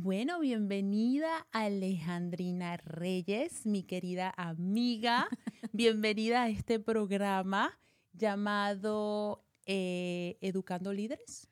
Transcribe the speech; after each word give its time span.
Bueno, 0.00 0.38
bienvenida 0.38 1.48
Alejandrina 1.50 2.76
Reyes, 2.76 3.66
mi 3.66 3.82
querida 3.82 4.32
amiga. 4.36 5.26
bienvenida 5.72 6.44
a 6.44 6.48
este 6.50 6.78
programa 6.78 7.76
llamado 8.12 9.44
eh, 9.66 10.38
Educando 10.40 10.92
Líderes. 10.92 11.48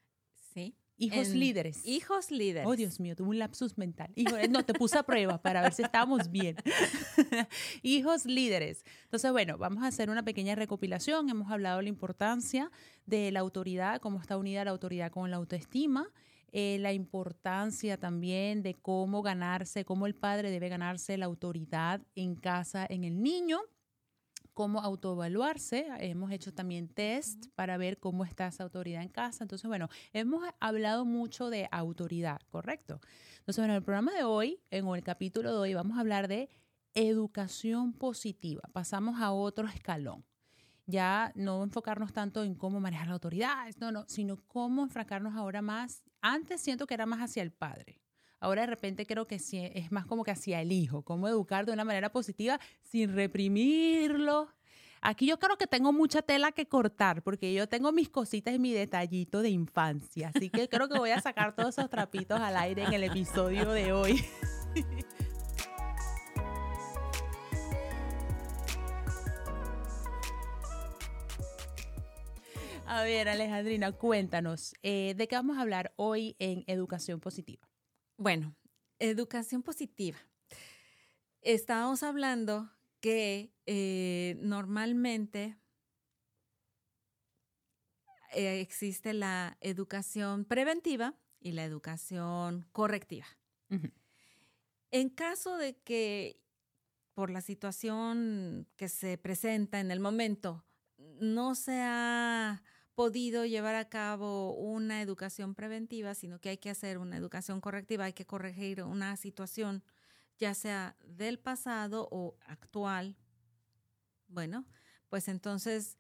Sí. 0.55 0.77
Hijos 0.97 1.27
En- 1.31 1.41
líderes. 1.41 1.85
Hijos 1.85 2.31
líderes. 2.31 2.69
Oh, 2.69 2.77
Dios 2.77 3.01
mío, 3.01 3.17
tuve 3.17 3.31
un 3.31 3.41
lapsus 3.41 3.77
mental. 3.79 4.13
Hijo- 4.15 4.37
no, 4.49 4.65
te 4.65 4.75
puse 4.75 4.97
a 4.97 5.03
prueba 5.03 5.43
para 5.43 5.61
ver 5.63 5.73
si 5.73 5.83
estábamos 5.83 6.31
bien. 6.31 6.55
Hijos 7.83 8.27
líderes. 8.27 8.85
Entonces, 9.07 9.33
bueno, 9.33 9.59
vamos 9.59 9.83
a 9.83 9.89
hacer 9.89 10.09
una 10.09 10.23
pequeña 10.23 10.55
recopilación. 10.55 11.29
Hemos 11.31 11.51
hablado 11.51 11.79
de 11.79 11.83
la 11.83 11.89
importancia 11.89 12.71
de 13.07 13.33
la 13.33 13.41
autoridad, 13.41 14.01
cómo 14.01 14.21
está 14.21 14.37
unida 14.39 14.65
la 14.65 14.71
autoridad 14.71 15.11
con 15.11 15.33
la 15.33 15.37
autoestima, 15.37 16.09
eh, 16.53 16.79
la 16.81 16.93
importancia 16.93 17.99
también 17.99 18.63
de 18.63 18.75
cómo 18.75 19.23
ganarse, 19.23 19.85
cómo 19.85 20.07
el 20.07 20.15
padre 20.15 20.51
debe 20.51 20.69
ganarse 20.69 21.17
la 21.17 21.27
autoridad 21.27 22.01
en 22.15 22.35
casa 22.35 22.87
en 22.89 23.05
el 23.05 23.23
niño 23.23 23.61
cómo 24.57 24.81
autoevaluarse. 24.81 25.87
Hemos 26.01 26.33
hecho 26.33 26.51
también 26.55 26.89
test 26.89 27.49
para 27.55 27.77
ver 27.77 27.99
cómo 27.99 28.25
está 28.25 28.47
esa 28.47 28.63
autoridad 28.63 29.03
en 29.03 29.11
casa. 29.11 29.45
Entonces, 29.45 29.69
bueno, 29.69 29.91
hemos 30.15 30.49
hablado 30.61 31.05
mucho 31.05 31.51
de 31.51 31.69
autoridad, 31.71 32.41
¿correcto? 32.49 32.99
Entonces, 33.41 33.59
bueno, 33.59 33.75
en 33.75 33.77
el 33.77 33.83
programa 33.83 34.15
de 34.15 34.25
hoy, 34.25 34.59
en 34.71 34.89
el 34.89 35.03
capítulo 35.03 35.53
de 35.53 35.59
hoy, 35.59 35.75
vamos 35.75 35.99
a 35.99 36.01
hablar 36.01 36.27
de 36.27 36.49
educación 36.95 37.93
positiva. 37.93 38.63
Pasamos 38.73 39.21
a 39.21 39.31
otro 39.31 39.69
escalón. 39.69 40.25
Ya 40.87 41.33
no 41.35 41.63
enfocarnos 41.63 42.13
tanto 42.13 42.45
en 42.45 42.55
cómo 42.55 42.81
manejar 42.81 43.09
la 43.09 43.15
autoridad, 43.15 43.67
no, 43.79 43.91
no, 43.91 44.05
sino 44.09 44.37
cómo 44.47 44.85
enfocarnos 44.85 45.35
ahora 45.35 45.63
más. 45.63 46.03
Antes 46.21 46.61
siento 46.61 46.87
que 46.87 46.95
era 46.95 47.07
más 47.07 47.21
hacia 47.21 47.43
el 47.43 47.53
padre. 47.53 48.01
Ahora 48.39 48.63
de 48.63 48.67
repente 48.69 49.07
creo 49.07 49.27
que 49.27 49.37
es 49.37 49.93
más 49.93 50.07
como 50.07 50.23
que 50.23 50.31
hacia 50.31 50.61
el 50.61 50.71
hijo, 50.71 51.03
cómo 51.03 51.27
educar 51.27 51.67
de 51.67 51.73
una 51.73 51.85
manera 51.85 52.13
positiva 52.13 52.61
sin 52.83 53.15
reprimirlo. 53.15 54.49
Aquí 55.01 55.27
yo 55.27 55.39
creo 55.39 55.57
que 55.57 55.67
tengo 55.67 55.93
mucha 55.93 56.23
tela 56.23 56.53
que 56.53 56.67
cortar 56.67 57.23
porque 57.23 57.53
yo 57.55 57.69
tengo 57.69 57.93
mis 57.93 58.09
cositas 58.09 58.55
y 58.55 58.59
mi 58.59 58.73
detallito 58.73 59.43
de 59.43 59.51
infancia. 59.51 60.31
Así 60.35 60.51
que 60.51 60.69
creo 60.69 60.89
que 60.89 60.99
voy 60.99 61.11
a 61.11 61.21
sacar 61.21 61.55
todos 61.55 61.79
esos 61.79 61.91
trapitos 61.91 62.41
al 62.41 62.57
aire 62.57 62.85
en 62.85 62.93
el 62.93 63.05
episodio 63.05 63.71
de 63.71 63.93
hoy. 63.93 64.25
A 72.89 73.03
ver, 73.03 73.29
Alejandrina, 73.29 73.91
cuéntanos, 73.91 74.73
eh, 74.85 75.15
¿de 75.17 75.27
qué 75.27 75.35
vamos 75.35 75.59
a 75.59 75.63
hablar 75.63 75.93
hoy 75.97 76.37
en 76.39 76.63
educación 76.69 77.19
positiva? 77.19 77.69
Bueno, 78.17 78.55
educación 79.01 79.65
positiva. 79.65 80.19
Estábamos 81.41 82.05
hablando 82.05 82.71
que 83.01 83.53
eh, 83.67 84.37
normalmente 84.39 85.59
eh, 88.33 88.61
existe 88.61 89.15
la 89.15 89.59
educación 89.61 90.45
preventiva 90.45 91.15
y 91.41 91.53
la 91.53 91.65
educación 91.65 92.69
correctiva. 92.71 93.27
En 94.93 95.09
caso 95.11 95.57
de 95.57 95.77
que 95.77 96.41
por 97.15 97.31
la 97.31 97.41
situación 97.41 98.69
que 98.77 98.89
se 98.89 99.19
presenta 99.19 99.81
en 99.81 99.91
el 99.91 99.99
momento 99.99 100.65
no 101.19 101.57
se 101.57 101.81
ha 101.81 102.63
podido 102.97 103.45
llevar 103.45 103.75
a 103.75 103.91
cabo 103.91 104.55
una 104.55 105.03
educación 105.03 105.55
preventiva, 105.55 106.15
sino 106.15 106.41
que 106.41 106.49
hay 106.49 106.59
que 106.59 106.71
hacer 106.71 106.97
una 106.97 107.19
educación 107.19 107.61
correctiva, 107.61 108.07
hay 108.07 108.15
que 108.15 108.25
corregir 108.25 108.83
una 108.83 109.17
situación, 109.19 109.85
ya 110.39 110.55
sea 110.55 110.97
del 111.05 111.39
pasado 111.39 112.09
o 112.11 112.39
actual. 112.47 113.15
Bueno, 114.29 114.65
pues 115.11 115.29
entonces 115.29 115.99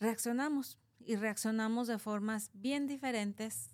reaccionamos 0.00 0.78
y 1.00 1.16
reaccionamos 1.16 1.86
de 1.86 1.98
formas 1.98 2.50
bien 2.54 2.86
diferentes 2.86 3.70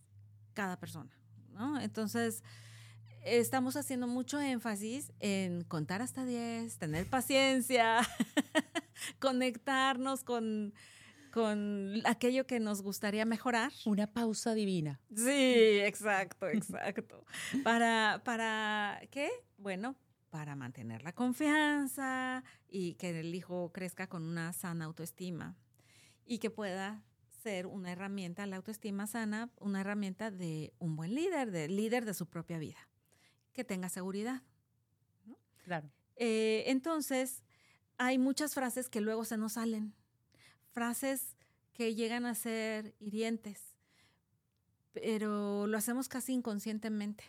cada 0.52 0.80
persona, 0.80 1.16
¿no? 1.50 1.80
Entonces, 1.80 2.42
estamos 3.24 3.76
haciendo 3.76 4.08
mucho 4.08 4.40
énfasis 4.40 5.12
en 5.20 5.62
contar 5.62 6.02
hasta 6.02 6.24
10, 6.24 6.76
tener 6.78 7.06
paciencia, 7.06 8.00
conectarnos 9.20 10.24
con, 10.24 10.74
con 11.30 12.00
aquello 12.04 12.46
que 12.46 12.60
nos 12.60 12.82
gustaría 12.82 13.24
mejorar. 13.24 13.72
Una 13.86 14.06
pausa 14.06 14.54
divina. 14.54 15.00
Sí, 15.14 15.80
exacto, 15.80 16.48
exacto. 16.48 17.24
Para, 17.64 18.22
para, 18.24 19.00
¿qué? 19.10 19.30
Bueno, 19.56 19.96
para 20.30 20.56
mantener 20.56 21.02
la 21.02 21.12
confianza 21.12 22.44
y 22.68 22.94
que 22.94 23.18
el 23.18 23.34
hijo 23.34 23.72
crezca 23.72 24.06
con 24.08 24.24
una 24.24 24.52
sana 24.52 24.84
autoestima 24.84 25.56
y 26.26 26.38
que 26.38 26.50
pueda 26.50 27.02
ser 27.42 27.66
una 27.66 27.92
herramienta, 27.92 28.46
la 28.46 28.56
autoestima 28.56 29.06
sana, 29.06 29.50
una 29.58 29.80
herramienta 29.80 30.30
de 30.30 30.74
un 30.78 30.96
buen 30.96 31.14
líder, 31.14 31.50
de 31.50 31.68
líder 31.68 32.04
de 32.04 32.14
su 32.14 32.26
propia 32.26 32.58
vida, 32.58 32.88
que 33.52 33.64
tenga 33.64 33.88
seguridad. 33.88 34.42
Claro. 35.64 35.90
Eh, 36.16 36.64
entonces, 36.66 37.42
hay 37.96 38.18
muchas 38.18 38.54
frases 38.54 38.88
que 38.88 39.00
luego 39.00 39.24
se 39.24 39.36
nos 39.36 39.52
salen, 39.52 39.94
frases 40.78 41.36
que 41.72 41.96
llegan 41.96 42.24
a 42.24 42.34
ser 42.36 42.94
hirientes, 43.00 43.74
pero 44.92 45.66
lo 45.66 45.76
hacemos 45.76 46.08
casi 46.08 46.32
inconscientemente, 46.34 47.24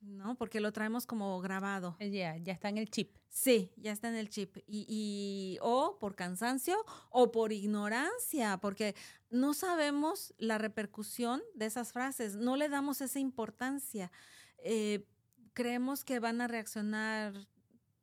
¿no? 0.00 0.36
Porque 0.36 0.60
lo 0.60 0.72
traemos 0.72 1.04
como 1.06 1.38
grabado. 1.40 1.96
Eh, 1.98 2.10
Ya, 2.10 2.36
ya 2.38 2.52
está 2.54 2.70
en 2.70 2.78
el 2.78 2.90
chip. 2.90 3.14
Sí, 3.28 3.70
ya 3.76 3.92
está 3.92 4.08
en 4.08 4.16
el 4.16 4.30
chip. 4.30 4.56
Y, 4.66 4.86
y- 4.88 5.58
o 5.60 5.98
por 6.00 6.14
cansancio 6.16 6.76
o 7.10 7.30
por 7.30 7.52
ignorancia, 7.52 8.56
porque 8.56 8.94
no 9.30 9.52
sabemos 9.52 10.32
la 10.38 10.56
repercusión 10.56 11.42
de 11.54 11.66
esas 11.66 11.92
frases, 11.92 12.36
no 12.36 12.56
le 12.56 12.70
damos 12.70 13.02
esa 13.02 13.18
importancia. 13.18 14.10
Eh, 14.58 15.04
creemos 15.52 16.04
que 16.04 16.20
van 16.20 16.40
a 16.40 16.48
reaccionar 16.48 17.34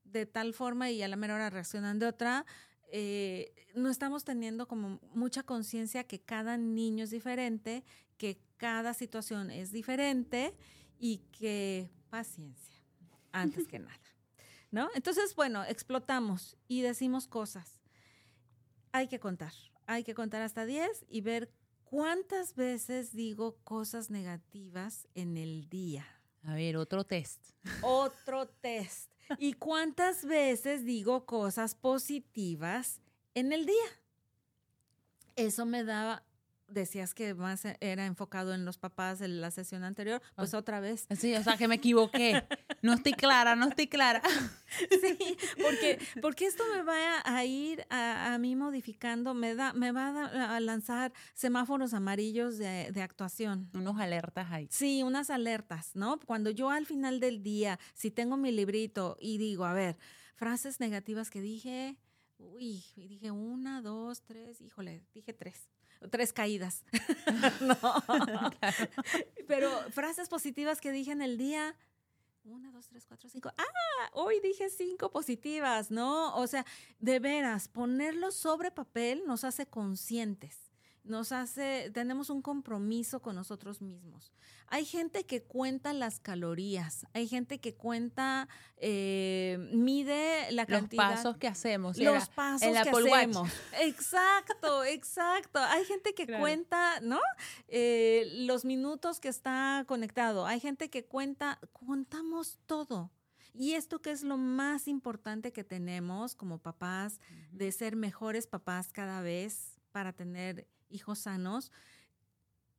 de 0.03 0.27
tal 0.27 0.53
forma 0.53 0.91
y 0.91 1.01
a 1.01 1.07
la 1.07 1.15
mera 1.15 1.33
hora 1.35 1.49
reaccionan 1.49 1.97
de 1.97 2.05
otra. 2.05 2.45
Eh, 2.91 3.53
no 3.75 3.89
estamos 3.89 4.23
teniendo 4.23 4.67
como 4.67 4.99
mucha 5.13 5.43
conciencia 5.43 6.05
que 6.05 6.21
cada 6.21 6.57
niño 6.57 7.03
es 7.03 7.11
diferente, 7.11 7.83
que 8.17 8.39
cada 8.57 8.93
situación 8.93 9.51
es 9.51 9.71
diferente 9.71 10.55
y 10.97 11.17
que 11.37 11.89
paciencia, 12.09 12.75
antes 13.31 13.67
que 13.67 13.79
nada. 13.79 13.99
¿No? 14.71 14.89
Entonces, 14.95 15.35
bueno, 15.35 15.63
explotamos 15.63 16.57
y 16.67 16.81
decimos 16.81 17.27
cosas. 17.27 17.79
Hay 18.91 19.07
que 19.07 19.19
contar, 19.19 19.53
hay 19.87 20.03
que 20.03 20.13
contar 20.13 20.41
hasta 20.41 20.65
10 20.65 21.05
y 21.09 21.21
ver 21.21 21.51
cuántas 21.83 22.55
veces 22.55 23.13
digo 23.13 23.57
cosas 23.63 24.09
negativas 24.09 25.07
en 25.13 25.37
el 25.37 25.69
día. 25.69 26.05
A 26.43 26.53
ver, 26.53 26.77
otro 26.77 27.03
test. 27.03 27.41
Otro 27.81 28.47
test. 28.47 29.14
¿Y 29.37 29.53
cuántas 29.53 30.25
veces 30.25 30.85
digo 30.85 31.25
cosas 31.25 31.75
positivas 31.75 33.01
en 33.33 33.51
el 33.51 33.65
día? 33.65 33.85
Eso 35.35 35.65
me 35.65 35.83
daba, 35.83 36.23
decías 36.67 37.13
que 37.13 37.33
más 37.33 37.63
era 37.79 38.05
enfocado 38.05 38.53
en 38.53 38.65
los 38.65 38.77
papás 38.77 39.21
en 39.21 39.41
la 39.41 39.51
sesión 39.51 39.83
anterior, 39.83 40.21
pues 40.35 40.53
otra 40.53 40.79
vez. 40.79 41.07
Sí, 41.17 41.35
o 41.35 41.43
sea, 41.43 41.57
que 41.57 41.67
me 41.67 41.75
equivoqué. 41.75 42.43
No 42.81 42.93
estoy 42.93 43.13
clara, 43.13 43.55
no 43.55 43.67
estoy 43.67 43.87
clara. 43.87 44.21
Sí, 44.89 45.37
porque, 45.61 45.99
porque 46.21 46.45
esto 46.45 46.63
me 46.75 46.81
va 46.81 47.21
a, 47.23 47.45
ir 47.45 47.85
a, 47.89 48.33
a 48.33 48.37
mí 48.37 48.55
modificando, 48.55 49.33
me, 49.33 49.55
da, 49.55 49.71
me 49.71 49.91
va 49.93 50.09
a, 50.09 50.55
a 50.55 50.59
lanzar 50.59 51.13
semáforos 51.33 51.93
amarillos 51.93 52.57
de, 52.57 52.91
de 52.91 53.01
actuación. 53.01 53.69
Unos 53.73 53.97
alertas 53.99 54.51
ahí. 54.51 54.67
Sí, 54.71 55.01
unas 55.03 55.29
alertas, 55.29 55.91
¿no? 55.95 56.19
Cuando 56.25 56.49
yo 56.49 56.71
al 56.71 56.85
final 56.85 57.19
del 57.21 57.41
día, 57.41 57.79
si 57.93 58.11
tengo 58.11 58.35
mi 58.35 58.51
librito 58.51 59.17
y 59.19 59.37
digo, 59.37 59.65
a 59.65 59.73
ver, 59.73 59.97
frases 60.35 60.79
negativas 60.79 61.29
que 61.29 61.41
dije, 61.41 61.97
uy, 62.37 62.83
dije 62.95 63.31
una, 63.31 63.81
dos, 63.81 64.23
tres, 64.23 64.61
híjole, 64.61 65.05
dije 65.13 65.33
tres. 65.33 65.69
Tres 66.09 66.33
caídas. 66.33 66.83
no. 67.61 67.77
Pero 69.47 69.69
frases 69.91 70.29
positivas 70.29 70.81
que 70.81 70.91
dije 70.91 71.11
en 71.11 71.21
el 71.21 71.37
día, 71.37 71.75
una, 72.43 72.71
dos, 72.71 72.87
tres, 72.87 73.05
cuatro, 73.07 73.27
cinco. 73.27 73.49
Ah, 73.57 74.09
hoy 74.13 74.39
dije 74.39 74.69
cinco 74.69 75.09
positivas, 75.09 75.89
¿no? 75.89 76.35
O 76.35 76.45
sea, 76.45 76.65
de 76.99 77.19
veras, 77.19 77.67
ponerlo 77.67 78.31
sobre 78.31 78.69
papel 78.69 79.23
nos 79.25 79.43
hace 79.43 79.65
conscientes. 79.65 80.64
Nos 81.05 81.31
hace, 81.31 81.91
tenemos 81.93 82.29
un 82.29 82.41
compromiso 82.41 83.21
con 83.21 83.35
nosotros 83.35 83.81
mismos. 83.81 84.33
Hay 84.67 84.85
gente 84.85 85.25
que 85.25 85.43
cuenta 85.43 85.93
las 85.93 86.19
calorías, 86.19 87.05
hay 87.13 87.27
gente 87.27 87.59
que 87.59 87.75
cuenta, 87.75 88.47
eh, 88.77 89.57
mide 89.71 90.51
la 90.51 90.65
cantidad. 90.65 91.11
Los 91.11 91.17
pasos 91.17 91.37
que 91.37 91.47
hacemos. 91.47 91.97
Los 91.97 92.29
pasos 92.29 92.69
que 92.69 92.77
hacemos. 92.77 93.49
Exacto, 93.79 94.83
exacto. 94.85 95.59
Hay 95.59 95.85
gente 95.85 96.13
que 96.15 96.25
cuenta, 96.25 96.99
¿no? 97.01 97.19
Eh, 97.67 98.27
los 98.47 98.65
minutos 98.65 99.19
que 99.19 99.29
está 99.29 99.85
conectado. 99.87 100.47
Hay 100.47 100.59
gente 100.59 100.89
que 100.89 101.05
cuenta, 101.05 101.59
contamos 101.71 102.57
todo. 102.65 103.11
Y 103.53 103.73
esto 103.73 104.01
que 104.01 104.11
es 104.11 104.23
lo 104.23 104.37
más 104.37 104.87
importante 104.87 105.53
que 105.53 105.63
tenemos 105.63 106.35
como 106.35 106.57
papás, 106.57 107.21
de 107.51 107.71
ser 107.71 107.95
mejores 107.95 108.47
papás 108.47 108.91
cada 108.91 109.21
vez 109.21 109.79
para 109.91 110.11
tener 110.11 110.67
hijos 110.89 111.19
sanos, 111.19 111.71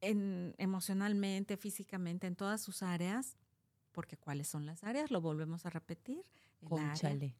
en, 0.01 0.55
emocionalmente, 0.59 1.57
físicamente, 1.57 2.27
en 2.27 2.37
todas 2.37 2.61
sus 2.61 2.83
áreas, 2.83 3.37
porque 3.93 4.17
¿cuáles 4.17 4.49
son 4.49 4.67
las 4.67 4.85
áreas? 4.85 5.11
Lo 5.11 5.21
volvemos 5.21 5.67
a 5.67 5.71
repetir. 5.71 6.25
Conchale. 6.65 7.35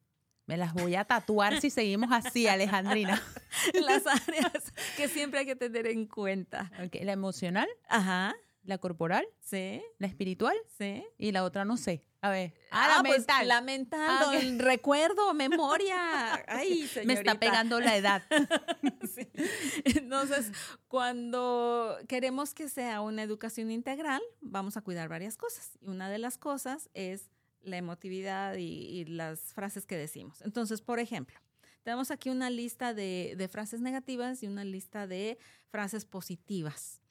Me 0.47 0.55
las 0.55 0.73
voy 0.73 0.95
a 0.95 1.03
tatuar 1.03 1.59
si 1.59 1.69
seguimos 1.69 2.09
así, 2.11 2.47
Alejandrina. 2.47 3.21
las 3.85 4.07
áreas 4.07 4.73
que 4.95 5.09
siempre 5.09 5.41
hay 5.41 5.45
que 5.45 5.57
tener 5.57 5.87
en 5.87 6.07
cuenta. 6.07 6.71
la 7.01 7.11
emocional. 7.11 7.67
Ajá. 7.89 8.33
La 8.63 8.77
corporal. 8.77 9.25
Sí. 9.41 9.81
La 9.97 10.07
espiritual. 10.07 10.55
Sí. 10.77 11.03
Y 11.17 11.33
la 11.33 11.43
otra 11.43 11.65
no 11.65 11.75
sé. 11.75 12.05
A 12.27 12.29
ver. 12.29 12.53
Ah, 12.71 12.97
la 12.97 13.03
pues, 13.03 13.19
mental. 13.19 13.47
la 13.47 13.61
mental. 13.61 13.99
Ah, 14.01 14.31
recuerdo, 14.57 15.33
memoria. 15.33 16.43
Ay, 16.47 16.85
señorita. 16.87 17.05
Me 17.05 17.13
está 17.13 17.39
pegando 17.39 17.79
la 17.79 17.95
edad. 17.95 18.23
Entonces, 19.85 20.51
cuando 20.89 21.97
queremos 22.09 22.53
que 22.53 22.67
sea 22.67 22.99
una 22.99 23.23
educación 23.23 23.71
integral, 23.71 24.21
vamos 24.41 24.75
a 24.75 24.81
cuidar 24.81 25.07
varias 25.07 25.37
cosas. 25.37 25.71
Y 25.81 25.87
una 25.87 26.09
de 26.09 26.17
las 26.17 26.37
cosas 26.37 26.89
es 26.93 27.29
la 27.61 27.77
emotividad 27.77 28.55
y, 28.57 29.05
las 29.05 29.53
frases 29.53 29.85
que 29.85 29.95
decimos. 29.95 30.41
Entonces, 30.41 30.81
por 30.81 30.99
ejemplo, 30.99 31.39
tenemos 31.83 32.11
aquí 32.11 32.29
una 32.29 32.49
lista 32.49 32.93
de 32.93 33.49
frases 33.49 33.79
negativas 33.79 34.43
y 34.43 34.47
una 34.47 34.65
lista 34.65 35.07
de 35.07 35.37
frases 35.69 36.03
positivas 36.03 37.01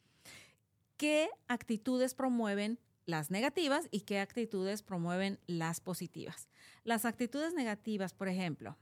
qué 0.97 1.29
actitudes 1.49 2.15
promueven 2.15 2.79
las 3.07 3.31
negativas 3.31 3.89
y 3.91 4.01
qué 4.01 4.21
actitudes 4.21 4.83
promueven 4.83 5.39
las 5.47 5.81
positivas. 5.81 6.49
Las 6.85 7.05
actitudes 7.05 7.55
negativas, 7.55 8.13
por 8.13 8.29
ejemplo, 8.29 8.77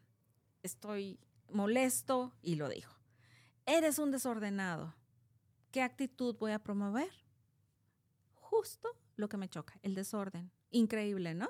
estoy 0.62 1.18
molesto 1.50 2.32
y 2.42 2.56
lo 2.56 2.68
digo. 2.68 2.90
Eres 3.66 3.98
un 3.98 4.10
desordenado. 4.10 4.94
¿Qué 5.70 5.82
actitud 5.82 6.36
voy 6.38 6.52
a 6.52 6.58
promover? 6.58 7.10
Justo 8.34 8.88
lo 9.16 9.28
que 9.28 9.36
me 9.36 9.48
choca, 9.48 9.78
el 9.82 9.94
desorden. 9.94 10.50
Increíble, 10.70 11.34
¿no? 11.34 11.48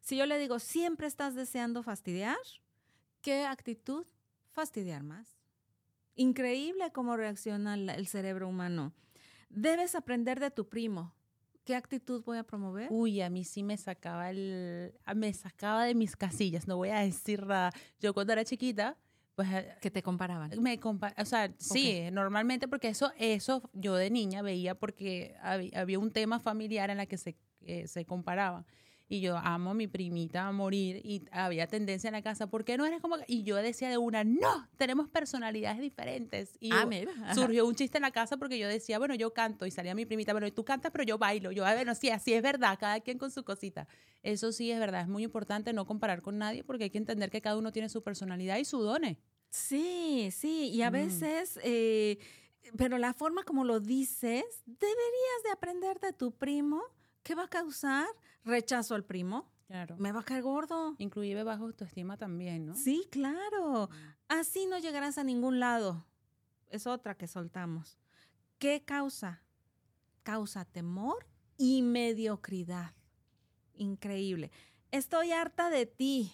Si 0.00 0.16
yo 0.16 0.26
le 0.26 0.38
digo, 0.38 0.58
siempre 0.58 1.06
estás 1.06 1.34
deseando 1.34 1.82
fastidiar, 1.82 2.38
¿qué 3.20 3.44
actitud? 3.44 4.06
Fastidiar 4.52 5.02
más. 5.02 5.36
Increíble 6.14 6.92
cómo 6.92 7.16
reacciona 7.16 7.74
el 7.74 8.06
cerebro 8.06 8.48
humano. 8.48 8.92
Debes 9.48 9.94
aprender 9.94 10.38
de 10.38 10.50
tu 10.50 10.68
primo. 10.68 11.15
¿Qué 11.66 11.74
actitud 11.74 12.22
voy 12.24 12.38
a 12.38 12.44
promover? 12.44 12.86
Uy, 12.92 13.20
a 13.20 13.28
mí 13.28 13.42
sí 13.42 13.64
me 13.64 13.76
sacaba 13.76 14.30
el, 14.30 14.94
me 15.16 15.32
sacaba 15.32 15.84
de 15.84 15.96
mis 15.96 16.14
casillas, 16.14 16.68
no 16.68 16.76
voy 16.76 16.90
a 16.90 17.00
decir 17.00 17.44
nada. 17.44 17.72
Yo 17.98 18.14
cuando 18.14 18.32
era 18.32 18.44
chiquita, 18.44 18.96
pues 19.34 19.52
eh, 19.52 19.74
que 19.80 19.90
te 19.90 20.00
comparaban. 20.00 20.52
Me 20.62 20.78
o 20.78 21.24
sea, 21.24 21.52
sí, 21.58 22.02
normalmente 22.12 22.68
porque 22.68 22.86
eso 22.86 23.10
eso 23.18 23.68
yo 23.72 23.96
de 23.96 24.10
niña 24.10 24.42
veía 24.42 24.76
porque 24.76 25.34
había, 25.42 25.98
un 25.98 26.12
tema 26.12 26.38
familiar 26.38 26.88
en 26.90 26.98
la 26.98 27.06
que 27.06 27.18
se 27.18 27.36
eh, 27.62 27.88
se 27.88 28.04
comparaban 28.04 28.64
y 29.08 29.20
yo 29.20 29.36
amo 29.36 29.70
a 29.70 29.74
mi 29.74 29.86
primita 29.86 30.48
a 30.48 30.52
morir 30.52 31.00
y 31.04 31.24
había 31.30 31.68
tendencia 31.68 32.08
en 32.08 32.14
la 32.14 32.22
casa, 32.22 32.48
¿por 32.48 32.64
qué 32.64 32.76
no 32.76 32.84
eres 32.86 33.00
como? 33.00 33.16
Y 33.28 33.44
yo 33.44 33.56
decía 33.56 33.88
de 33.88 33.98
una, 33.98 34.24
no, 34.24 34.68
tenemos 34.76 35.08
personalidades 35.08 35.80
diferentes. 35.80 36.56
Y 36.58 36.70
ah, 36.72 36.88
surgió 37.34 37.66
un 37.66 37.76
chiste 37.76 37.98
en 37.98 38.02
la 38.02 38.10
casa 38.10 38.36
porque 38.36 38.58
yo 38.58 38.66
decía, 38.66 38.98
bueno, 38.98 39.14
yo 39.14 39.32
canto 39.32 39.64
y 39.64 39.70
salía 39.70 39.94
mi 39.94 40.06
primita, 40.06 40.32
bueno, 40.32 40.52
tú 40.52 40.64
cantas, 40.64 40.90
pero 40.90 41.04
yo 41.04 41.18
bailo. 41.18 41.52
Yo, 41.52 41.62
bueno, 41.62 41.94
sí, 41.94 42.10
así 42.10 42.32
es 42.32 42.42
verdad, 42.42 42.76
cada 42.80 42.98
quien 43.00 43.18
con 43.18 43.30
su 43.30 43.44
cosita. 43.44 43.86
Eso 44.22 44.50
sí 44.50 44.72
es 44.72 44.80
verdad, 44.80 45.02
es 45.02 45.08
muy 45.08 45.22
importante 45.22 45.72
no 45.72 45.86
comparar 45.86 46.20
con 46.20 46.38
nadie 46.38 46.64
porque 46.64 46.84
hay 46.84 46.90
que 46.90 46.98
entender 46.98 47.30
que 47.30 47.40
cada 47.40 47.56
uno 47.56 47.70
tiene 47.70 47.88
su 47.88 48.02
personalidad 48.02 48.58
y 48.58 48.64
su 48.64 48.82
dones. 48.82 49.18
Sí, 49.50 50.30
sí, 50.32 50.70
y 50.70 50.82
a 50.82 50.90
mm. 50.90 50.92
veces... 50.92 51.60
Eh, 51.62 52.18
pero 52.76 52.98
la 52.98 53.14
forma 53.14 53.44
como 53.44 53.62
lo 53.62 53.78
dices, 53.78 54.44
deberías 54.66 55.42
de 55.44 55.50
aprender 55.52 56.00
de 56.00 56.12
tu 56.12 56.32
primo 56.32 56.82
¿qué 57.26 57.34
va 57.34 57.44
a 57.44 57.48
causar? 57.48 58.06
Rechazo 58.46 58.94
al 58.94 59.04
primo. 59.04 59.52
Claro. 59.66 59.96
Me 59.98 60.12
va 60.12 60.20
a 60.20 60.24
caer 60.24 60.44
gordo. 60.44 60.94
Inclusive 60.98 61.42
bajo 61.42 61.64
autoestima 61.64 62.16
también, 62.16 62.66
¿no? 62.66 62.74
Sí, 62.76 63.08
claro. 63.10 63.88
Mm. 63.90 64.14
Así 64.28 64.66
no 64.66 64.78
llegarás 64.78 65.18
a 65.18 65.24
ningún 65.24 65.58
lado. 65.58 66.06
Es 66.68 66.86
otra 66.86 67.16
que 67.16 67.26
soltamos. 67.26 67.98
¿Qué 68.60 68.84
causa? 68.84 69.42
Causa 70.22 70.64
temor 70.64 71.26
y 71.58 71.82
mediocridad. 71.82 72.94
Increíble. 73.74 74.52
Estoy 74.92 75.32
harta 75.32 75.68
de 75.68 75.86
ti. 75.86 76.32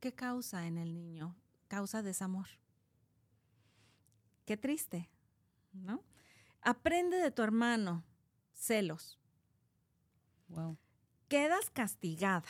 ¿Qué 0.00 0.12
causa 0.12 0.66
en 0.66 0.78
el 0.78 0.94
niño? 0.94 1.36
Causa 1.68 2.02
desamor. 2.02 2.48
Qué 4.44 4.56
triste, 4.56 5.08
¿no? 5.72 6.02
Aprende 6.60 7.18
de 7.18 7.30
tu 7.30 7.42
hermano. 7.42 8.04
Celos. 8.52 9.21
Quedas 11.28 11.70
castigada. 11.70 12.48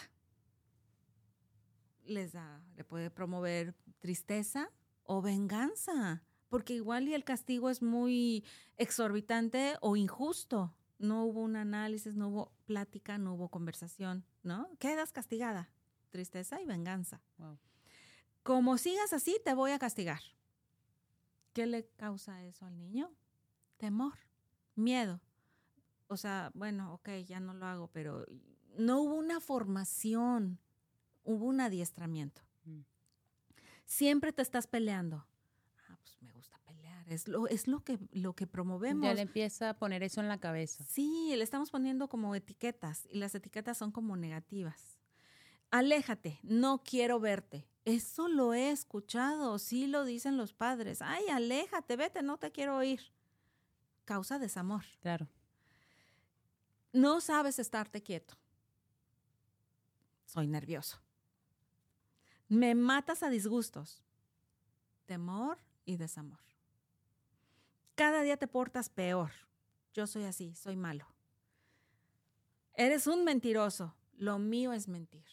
Les 2.04 2.32
da, 2.32 2.60
le 2.76 2.84
puede 2.84 3.10
promover 3.10 3.75
tristeza 4.00 4.70
o 5.04 5.22
venganza, 5.22 6.22
porque 6.49 6.75
igual 6.75 7.08
y 7.08 7.14
el 7.14 7.25
castigo 7.25 7.70
es 7.70 7.81
muy 7.81 8.44
exorbitante 8.76 9.76
o 9.81 9.96
injusto. 9.96 10.75
No 10.99 11.25
hubo 11.25 11.40
un 11.40 11.56
análisis, 11.56 12.14
no 12.14 12.28
hubo 12.28 12.52
plática, 12.64 13.19
no 13.19 13.34
hubo 13.34 13.49
conversación, 13.49 14.25
¿no? 14.43 14.69
Quedas 14.78 15.12
castigada. 15.12 15.70
Tristeza 16.10 16.60
y 16.60 16.66
venganza. 16.66 17.22
Como 18.43 18.76
sigas 18.78 19.12
así, 19.12 19.40
te 19.44 19.55
voy 19.55 19.70
a 19.70 19.78
castigar. 19.78 20.20
¿Qué 21.52 21.66
le 21.66 21.87
causa 21.96 22.44
eso 22.44 22.66
al 22.66 22.76
niño? 22.76 23.10
Temor, 23.78 24.19
miedo 24.75 25.20
o 26.12 26.16
sea, 26.16 26.50
bueno, 26.54 26.94
ok, 26.94 27.08
ya 27.24 27.40
no 27.40 27.54
lo 27.54 27.66
hago, 27.66 27.88
pero 27.88 28.26
no 28.76 29.00
hubo 29.00 29.14
una 29.14 29.40
formación, 29.40 30.58
hubo 31.24 31.46
un 31.46 31.60
adiestramiento. 31.60 32.42
Mm. 32.64 32.80
Siempre 33.84 34.32
te 34.32 34.42
estás 34.42 34.66
peleando. 34.66 35.26
Ah, 35.88 35.96
pues 36.00 36.16
me 36.20 36.32
gusta 36.32 36.58
pelear, 36.64 37.10
es 37.10 37.28
lo, 37.28 37.48
es 37.48 37.66
lo 37.66 37.80
que, 37.80 37.98
lo 38.12 38.34
que 38.34 38.46
promovemos. 38.46 39.04
Ya 39.04 39.14
le 39.14 39.22
empieza 39.22 39.70
a 39.70 39.78
poner 39.78 40.02
eso 40.02 40.20
en 40.20 40.28
la 40.28 40.38
cabeza. 40.38 40.84
Sí, 40.84 41.32
le 41.34 41.42
estamos 41.42 41.70
poniendo 41.70 42.08
como 42.08 42.34
etiquetas 42.34 43.08
y 43.10 43.18
las 43.18 43.34
etiquetas 43.34 43.78
son 43.78 43.90
como 43.90 44.16
negativas. 44.16 44.98
Aléjate, 45.70 46.38
no 46.42 46.82
quiero 46.84 47.19
verte. 47.19 47.66
Eso 47.84 48.28
lo 48.28 48.54
he 48.54 48.70
escuchado, 48.70 49.58
sí 49.58 49.86
lo 49.86 50.04
dicen 50.04 50.36
los 50.36 50.52
padres. 50.52 51.02
Ay, 51.02 51.24
aléjate, 51.32 51.96
vete, 51.96 52.22
no 52.22 52.36
te 52.36 52.52
quiero 52.52 52.76
oír. 52.76 53.00
Causa 54.04 54.38
desamor. 54.38 54.84
Claro. 55.00 55.28
No 56.93 57.20
sabes 57.20 57.58
estarte 57.58 58.03
quieto. 58.03 58.34
Soy 60.27 60.46
nervioso. 60.46 60.99
Me 62.49 62.75
matas 62.75 63.22
a 63.22 63.31
disgustos. 63.31 64.03
Temor 65.06 65.58
y 65.84 65.96
desamor. 65.96 66.41
Cada 67.94 68.22
día 68.22 68.37
te 68.37 68.46
portas 68.46 68.89
peor. 68.89 69.31
Yo 69.94 70.06
soy 70.06 70.25
así, 70.25 70.55
soy 70.55 70.77
malo. 70.77 71.06
Eres 72.75 73.06
un 73.06 73.25
mentiroso. 73.25 73.94
Lo 74.17 74.39
mío 74.39 74.72
es 74.72 74.89
mentir. 74.89 75.25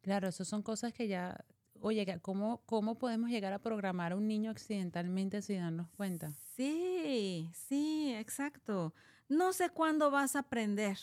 Claro, 0.00 0.28
eso 0.28 0.44
son 0.44 0.62
cosas 0.62 0.92
que 0.92 1.06
ya, 1.06 1.44
oye, 1.80 2.20
¿cómo, 2.20 2.62
¿cómo 2.66 2.98
podemos 2.98 3.30
llegar 3.30 3.52
a 3.52 3.60
programar 3.60 4.12
a 4.12 4.16
un 4.16 4.26
niño 4.26 4.50
accidentalmente 4.50 5.42
sin 5.42 5.60
darnos 5.60 5.88
cuenta? 5.90 6.32
Sí, 6.56 7.50
sí, 7.54 8.12
exacto. 8.14 8.94
No 9.32 9.54
sé 9.54 9.70
cuándo 9.70 10.10
vas 10.10 10.36
a 10.36 10.40
aprender. 10.40 10.98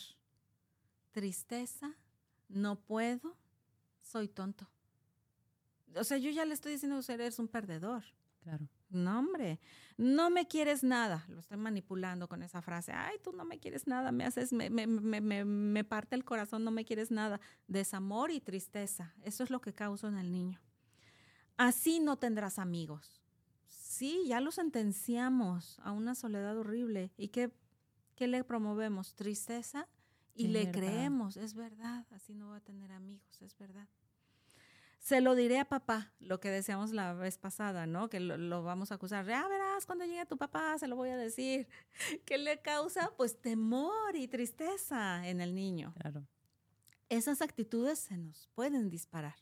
Tristeza, 1.10 1.96
no 2.48 2.78
puedo, 2.78 3.36
soy 4.00 4.28
tonto. 4.28 4.70
O 5.96 6.04
sea, 6.04 6.16
yo 6.16 6.30
ya 6.30 6.44
le 6.44 6.54
estoy 6.54 6.72
diciendo 6.72 7.00
eres 7.08 7.40
un 7.40 7.48
perdedor. 7.48 8.04
Claro. 8.44 8.68
No, 8.88 9.18
hombre, 9.18 9.58
no 9.96 10.30
me 10.30 10.46
quieres 10.46 10.84
nada. 10.84 11.24
Lo 11.28 11.40
estoy 11.40 11.58
manipulando 11.58 12.28
con 12.28 12.44
esa 12.44 12.62
frase. 12.62 12.92
Ay, 12.92 13.16
tú 13.20 13.32
no 13.32 13.44
me 13.44 13.58
quieres 13.58 13.88
nada, 13.88 14.12
me 14.12 14.24
haces, 14.24 14.52
me, 14.52 14.70
me, 14.70 14.86
me, 14.86 15.44
me 15.44 15.84
parte 15.84 16.14
el 16.14 16.24
corazón, 16.24 16.62
no 16.62 16.70
me 16.70 16.84
quieres 16.84 17.10
nada. 17.10 17.40
Desamor 17.66 18.30
y 18.30 18.40
tristeza. 18.40 19.12
Eso 19.24 19.42
es 19.42 19.50
lo 19.50 19.60
que 19.60 19.74
causa 19.74 20.06
en 20.06 20.18
el 20.18 20.30
niño. 20.30 20.60
Así 21.56 21.98
no 21.98 22.16
tendrás 22.16 22.60
amigos 22.60 23.20
sí, 24.00 24.24
ya 24.26 24.40
lo 24.40 24.50
sentenciamos 24.50 25.78
a 25.80 25.92
una 25.92 26.14
soledad 26.14 26.56
horrible. 26.56 27.12
¿Y 27.18 27.28
qué, 27.28 27.50
qué 28.20 28.28
le 28.28 28.44
promovemos? 28.44 29.14
Tristeza 29.14 29.88
y 30.34 30.44
Es 30.44 30.50
le 30.50 30.64
verdad. 30.66 30.72
creemos, 30.78 31.38
es 31.38 31.54
verdad, 31.54 32.06
así 32.10 32.34
no 32.34 32.50
va 32.50 32.56
a 32.56 32.60
tener 32.60 32.92
amigos, 32.92 33.40
es 33.40 33.56
verdad. 33.56 33.88
Se 34.98 35.22
lo 35.22 35.34
diré 35.34 35.58
a 35.58 35.64
papá, 35.64 36.12
lo 36.18 36.38
que 36.38 36.50
decíamos 36.50 36.90
la 36.90 37.14
vez 37.14 37.38
pasada, 37.38 37.86
¿no? 37.86 38.10
Que 38.10 38.20
lo, 38.20 38.36
lo 38.36 38.62
vamos 38.62 38.92
a 38.92 38.96
acusar. 38.96 39.24
Ya 39.26 39.48
verás, 39.48 39.86
cuando 39.86 40.04
llegue 40.04 40.26
tu 40.26 40.36
papá, 40.36 40.78
se 40.78 40.86
lo 40.86 40.96
voy 40.96 41.08
a 41.08 41.16
decir. 41.16 41.66
¿Qué 42.26 42.36
le 42.36 42.60
causa? 42.60 43.10
Pues 43.16 43.40
temor 43.40 44.14
y 44.14 44.28
tristeza 44.28 45.26
en 45.26 45.40
el 45.40 45.54
niño. 45.54 45.94
Claro. 45.98 46.26
Esas 47.08 47.40
actitudes 47.40 48.00
se 48.00 48.18
nos 48.18 48.48
pueden 48.54 48.90
disparar 48.90 49.36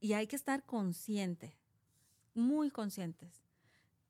y 0.00 0.14
hay 0.14 0.26
que 0.26 0.34
estar 0.34 0.64
consciente, 0.64 1.56
muy 2.34 2.68
conscientes. 2.72 3.41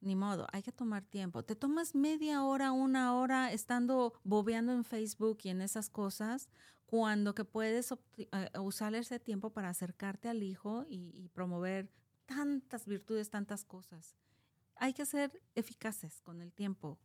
Ni 0.02 0.16
modo, 0.16 0.49
hay 0.52 0.62
que 0.64 0.73
tomar 0.73 1.04
tiempo. 1.04 1.44
Te 1.44 1.54
tomas 1.54 1.94
media 1.94 2.42
hora, 2.42 2.73
una 2.73 3.14
hora 3.14 3.52
estando 3.52 4.12
bobeando 4.25 4.73
en 4.73 4.82
Facebook 4.85 5.38
y 5.44 5.50
en 5.50 5.62
esas 5.62 5.88
cosas, 5.88 6.49
cuando 6.87 7.37
que 7.37 7.44
puedes 7.44 7.94
eh, 8.16 8.28
usar 8.59 8.97
ese 8.97 9.21
tiempo 9.21 9.50
para 9.50 9.68
acercarte 9.68 10.28
al 10.28 10.42
hijo 10.42 10.85
y, 10.88 11.28
promover 11.32 11.88
tantas 12.26 12.87
virtudes, 12.87 13.30
tantas 13.30 13.64
cosas. 13.64 14.16
Hay 14.75 14.92
que 14.92 15.06
ser 15.06 15.40
eficaces 15.54 16.21
con 16.21 16.42
el 16.42 16.52
tiempo. 16.52 16.99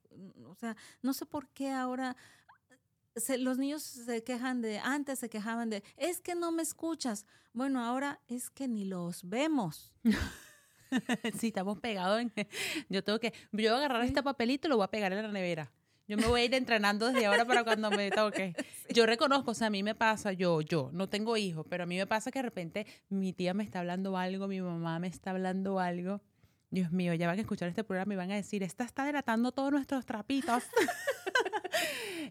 O 0.45 0.55
sea, 0.55 0.75
no 1.03 1.13
sé 1.13 1.27
por 1.27 1.49
qué 1.49 1.69
ahora 1.69 2.15
se- 3.15 3.37
los 3.37 3.59
niños 3.59 3.83
se 3.83 4.23
quejan 4.23 4.61
de, 4.61 4.79
antes 4.79 5.19
se 5.19 5.29
quejaban 5.29 5.69
de, 5.69 5.83
es 5.97 6.19
que 6.19 6.33
no 6.33 6.51
me 6.51 6.63
escuchas. 6.63 7.27
Bueno, 7.53 7.83
ahora 7.83 8.21
es 8.27 8.49
que 8.49 8.67
ni 8.67 8.85
los 8.85 9.27
vemos. 9.29 9.93
sí, 11.39 11.47
estamos 11.47 11.79
pegados 11.79 12.21
en... 12.21 12.31
Yo 12.89 13.03
tengo 13.03 13.19
que... 13.19 13.33
Yo 13.51 13.51
voy 13.51 13.67
a 13.67 13.75
agarrar 13.77 14.03
este 14.03 14.23
papelito 14.23 14.67
y 14.67 14.69
lo 14.69 14.77
voy 14.77 14.85
a 14.85 14.89
pegar 14.89 15.13
en 15.13 15.21
la 15.21 15.31
nevera. 15.31 15.71
Yo 16.07 16.15
me 16.15 16.25
voy 16.25 16.41
a 16.41 16.45
ir 16.45 16.53
entrenando 16.53 17.07
desde 17.07 17.25
ahora 17.25 17.43
para 17.43 17.65
cuando 17.65 17.91
me 17.91 18.09
toque. 18.11 18.55
Yo 18.93 19.05
reconozco, 19.05 19.51
o 19.51 19.53
sea, 19.53 19.67
a 19.67 19.69
mí 19.69 19.83
me 19.83 19.93
pasa, 19.93 20.31
yo, 20.31 20.61
yo, 20.61 20.89
no 20.93 21.09
tengo 21.09 21.35
hijos, 21.35 21.65
pero 21.69 21.83
a 21.83 21.85
mí 21.85 21.97
me 21.97 22.07
pasa 22.07 22.31
que 22.31 22.39
de 22.39 22.43
repente 22.43 22.87
mi 23.09 23.33
tía 23.33 23.53
me 23.53 23.63
está 23.65 23.79
hablando 23.79 24.15
algo, 24.15 24.47
mi 24.47 24.61
mamá 24.61 24.99
me 24.99 25.07
está 25.07 25.31
hablando 25.31 25.81
algo. 25.81 26.21
Dios 26.69 26.93
mío, 26.93 27.13
ya 27.13 27.27
van 27.27 27.37
a 27.37 27.41
escuchar 27.41 27.67
este 27.67 27.83
programa 27.83 28.13
y 28.13 28.15
van 28.15 28.31
a 28.31 28.35
decir, 28.35 28.63
esta 28.63 28.85
está 28.85 29.05
delatando 29.05 29.51
todos 29.51 29.71
nuestros 29.71 30.05
trapitos. 30.05 30.63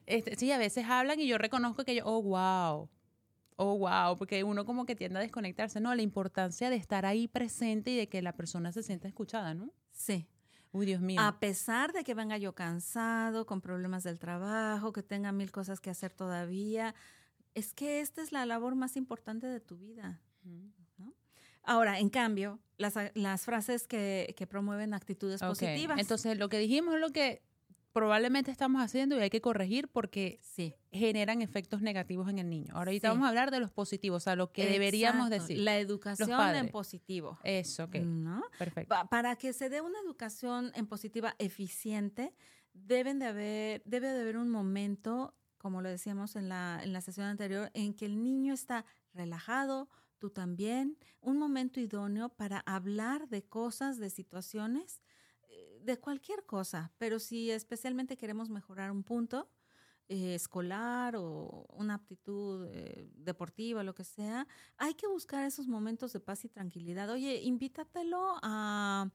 Este, 0.07 0.37
sí, 0.37 0.53
a 0.53 0.59
veces 0.59 0.85
hablan 0.89 1.21
y 1.21 1.27
yo 1.27 1.39
reconozco 1.39 1.85
que 1.85 1.95
yo, 1.95 2.03
oh, 2.07 2.23
wow. 2.23 2.89
Oh, 3.57 3.79
wow, 3.79 4.17
porque 4.17 4.45
uno 4.45 4.65
como 4.67 4.85
que 4.85 4.95
tiende 4.95 5.19
a 5.19 5.23
desconectarse, 5.23 5.81
¿no? 5.81 5.95
La 5.95 6.03
importancia 6.03 6.69
de 6.69 6.77
estar 6.77 7.07
ahí 7.07 7.27
presente 7.27 7.91
y 7.91 7.97
de 7.97 8.09
que 8.09 8.21
la 8.21 8.35
persona 8.35 8.71
se 8.71 8.83
sienta 8.83 9.09
escuchada, 9.09 9.55
¿no? 9.55 9.73
Sí. 9.93 10.27
Uy, 10.73 10.85
Dios 10.85 11.01
mío. 11.01 11.21
A 11.21 11.41
pesar 11.41 11.95
de 11.95 12.05
que 12.05 12.13
venga 12.13 12.37
yo 12.37 12.55
cansado, 12.55 13.47
con 13.47 13.63
problemas 13.63 14.05
del 14.05 14.19
trabajo, 14.19 14.93
que 14.93 15.03
tenga 15.03 15.33
mil 15.33 15.51
cosas 15.51 15.81
que 15.81 15.89
hacer 15.89 16.13
todavía, 16.13 16.95
es 17.55 17.73
que 17.73 18.01
esta 18.01 18.21
es 18.21 18.31
la 18.31 18.45
labor 18.45 18.75
más 18.75 18.97
importante 18.97 19.47
de 19.47 19.61
tu 19.61 19.79
vida. 19.79 20.21
Ujú. 20.45 21.15
Ahora, 21.63 21.99
en 21.99 22.11
cambio, 22.11 22.61
las, 22.77 22.95
las 23.15 23.43
frases 23.43 23.89
que, 23.89 24.35
que 24.37 24.47
promueven 24.47 24.95
actitudes 24.95 25.41
positivas. 25.41 25.99
Entonces, 25.99 26.39
lo 26.39 26.49
que 26.49 26.59
dijimos 26.59 26.95
es 26.95 27.01
lo 27.01 27.11
que 27.11 27.43
probablemente 27.97 28.51
estamos 28.51 28.83
haciendo 28.83 29.17
y 29.17 29.21
hay 29.23 29.31
que 29.31 29.41
corregir 29.41 29.89
porque 29.89 30.39
sí. 30.43 30.75
generan 30.93 31.41
efectos 31.41 31.81
negativos 31.81 32.29
en 32.29 32.39
el 32.39 32.51
niño. 32.51 32.75
Ahora, 32.75 32.91
ahorita 32.91 33.09
Sí. 33.09 33.11
vamos 33.11 33.25
a 33.25 33.31
hablar 33.31 33.51
de 33.51 33.59
los 33.59 33.71
positivos, 33.73 34.19
o 34.19 34.25
sea, 34.25 34.37
lo 34.37 34.53
que 34.53 34.67
deberíamos 34.69 35.31
decir. 35.31 35.57
La 35.61 35.79
educación 35.79 36.55
en 36.57 36.69
positivo. 36.69 37.39
Eso, 37.43 37.85
ok. 37.85 37.95
¿no? 38.01 38.43
Perfecto. 38.59 38.91
Pa- 38.91 39.07
para 39.09 39.37
que 39.37 39.55
se 39.55 39.71
dé 39.71 39.81
una 39.81 39.99
educación 40.05 40.73
en 40.75 40.87
positiva 40.87 41.37
eficiente, 41.39 42.35
deben 42.75 43.19
de 43.19 43.25
haber, 43.29 43.83
debe 43.87 44.13
de 44.13 44.21
haber 44.21 44.37
un 44.37 44.51
momento, 44.51 45.35
como 45.57 45.81
lo 45.81 45.89
decíamos 45.89 46.37
en 46.37 46.51
la, 46.51 46.81
en 46.85 46.93
la 46.93 47.01
sesión 47.01 47.25
anterior, 47.25 47.71
en 47.73 47.95
que 47.95 48.05
el 48.05 48.23
niño 48.23 48.53
está 48.53 48.85
relajado, 49.15 49.89
tú 50.19 50.29
también, 50.29 50.99
un 51.23 51.39
momento 51.39 51.81
idóneo 51.81 52.29
para 52.29 52.61
hablar 52.67 53.29
de 53.31 53.43
cosas, 53.43 53.97
de 53.99 54.11
situaciones, 54.11 55.01
de 55.81 55.99
cualquier 55.99 56.45
cosa, 56.45 56.93
pero 56.99 57.19
si 57.19 57.51
especialmente 57.51 58.17
queremos 58.17 58.51
mejorar 58.51 58.91
un 58.91 59.05
punto 59.05 59.49
eh, 60.09 60.35
escolar 60.35 61.17
o 61.17 61.67
una 61.75 61.95
aptitud 61.95 62.69
eh, 62.71 63.09
deportiva, 63.15 63.83
lo 63.83 63.95
que 63.95 64.05
sea, 64.05 64.47
hay 64.77 64.95
que 64.95 65.07
buscar 65.07 65.45
esos 65.45 65.67
momentos 65.67 66.13
de 66.13 66.21
paz 66.21 66.45
y 66.45 66.49
tranquilidad. 66.49 67.11
Oye, 67.11 67.41
invítatelo 67.43 68.39
a, 68.43 69.11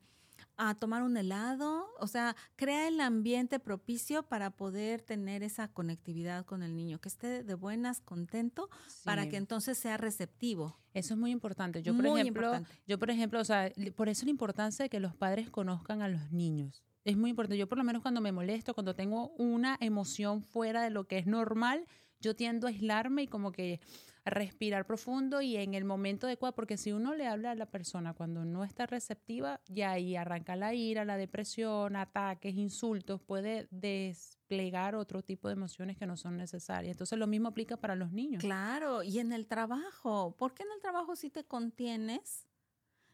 a 0.63 0.75
tomar 0.75 1.01
un 1.01 1.18
helado, 1.18 1.88
o 2.00 2.06
sea, 2.06 2.36
crea 2.56 2.88
el 2.88 3.01
ambiente 3.01 3.60
propicio 3.60 4.22
para 4.22 4.51
poder 4.51 5.01
tener 5.01 5.41
esa 5.41 5.68
conectividad 5.70 6.46
con 6.46 6.62
el 6.62 6.75
niño, 6.75 7.00
que 7.01 7.10
esté 7.10 7.44
de 7.44 7.56
buenas, 7.56 8.00
contento, 8.00 8.70
para 9.03 9.27
que 9.27 9.38
entonces 9.38 9.80
sea 9.80 9.98
receptivo. 9.98 10.77
Eso 10.94 11.15
es 11.15 11.20
muy 11.20 11.32
importante. 11.32 11.82
Yo, 11.82 11.96
por 11.96 12.06
Muy 12.06 12.22
ejemplo, 12.22 12.44
importante. 12.44 12.80
yo, 12.86 13.00
por 13.00 13.10
ejemplo, 13.10 13.39
o 13.39 13.44
sea, 13.44 13.72
por 13.96 14.08
eso 14.08 14.24
la 14.25 14.30
importancia 14.30 14.84
de 14.84 14.89
que 14.89 15.00
los 15.00 15.15
padres 15.15 15.50
conozcan 15.50 16.03
a 16.03 16.08
los 16.08 16.32
niños. 16.32 16.84
Es 17.06 17.18
muy 17.18 17.32
importante. 17.32 17.58
Yo, 17.58 17.68
por 17.68 17.80
lo 17.80 17.84
menos, 17.84 18.03
cuando 18.03 18.22
me 18.22 18.32
molesto, 18.32 18.75
cuando 18.75 18.94
tengo 18.94 19.30
una 19.39 19.77
emoción 19.80 20.44
fuera 20.44 20.84
de 20.84 20.91
lo 20.91 21.08
que 21.08 21.18
es 21.18 21.25
normal, 21.25 21.88
yo 22.20 22.36
tiendo 22.36 22.68
a 22.68 22.70
aislarme 22.70 23.24
y 23.24 23.27
como 23.27 23.51
que 23.51 23.80
respirar 24.25 24.86
profundo 24.86 25.42
y 25.42 25.58
en 25.58 25.74
el 25.74 25.84
momento 25.84 26.28
adecuado, 26.28 26.54
porque 26.54 26.78
si 26.78 26.92
uno 26.92 27.16
le 27.16 27.28
habla 27.28 27.51
a 27.51 27.56
la 27.56 27.66
persona 27.66 28.13
cuando 28.13 28.46
no 28.46 28.63
está 28.63 28.86
receptiva, 28.86 29.62
ya 29.68 29.92
ahí 29.92 30.16
arranca 30.16 30.56
la 30.56 30.74
ira, 30.74 31.06
la 31.06 31.18
depresión, 31.18 31.96
ataques, 31.96 32.56
insultos, 32.56 33.22
puede 33.22 33.68
desplegar 33.72 34.96
otro 34.96 35.24
tipo 35.24 35.48
de 35.48 35.54
emociones 35.54 35.98
que 35.98 36.06
no 36.06 36.18
son 36.18 36.38
necesarias. 36.38 36.92
Entonces, 36.94 37.18
lo 37.18 37.28
mismo 37.28 37.48
aplica 37.48 37.78
para 37.78 37.96
los 37.96 38.12
niños. 38.12 38.42
Claro, 38.42 39.04
y 39.04 39.20
en 39.20 39.34
el 39.34 39.48
trabajo, 39.48 40.36
¿por 40.38 40.54
qué 40.54 40.63
en 40.63 40.72
el 40.75 40.82
trabajo 40.82 41.16
sí 41.16 41.30
te 41.30 41.44
contienes? 41.44 42.48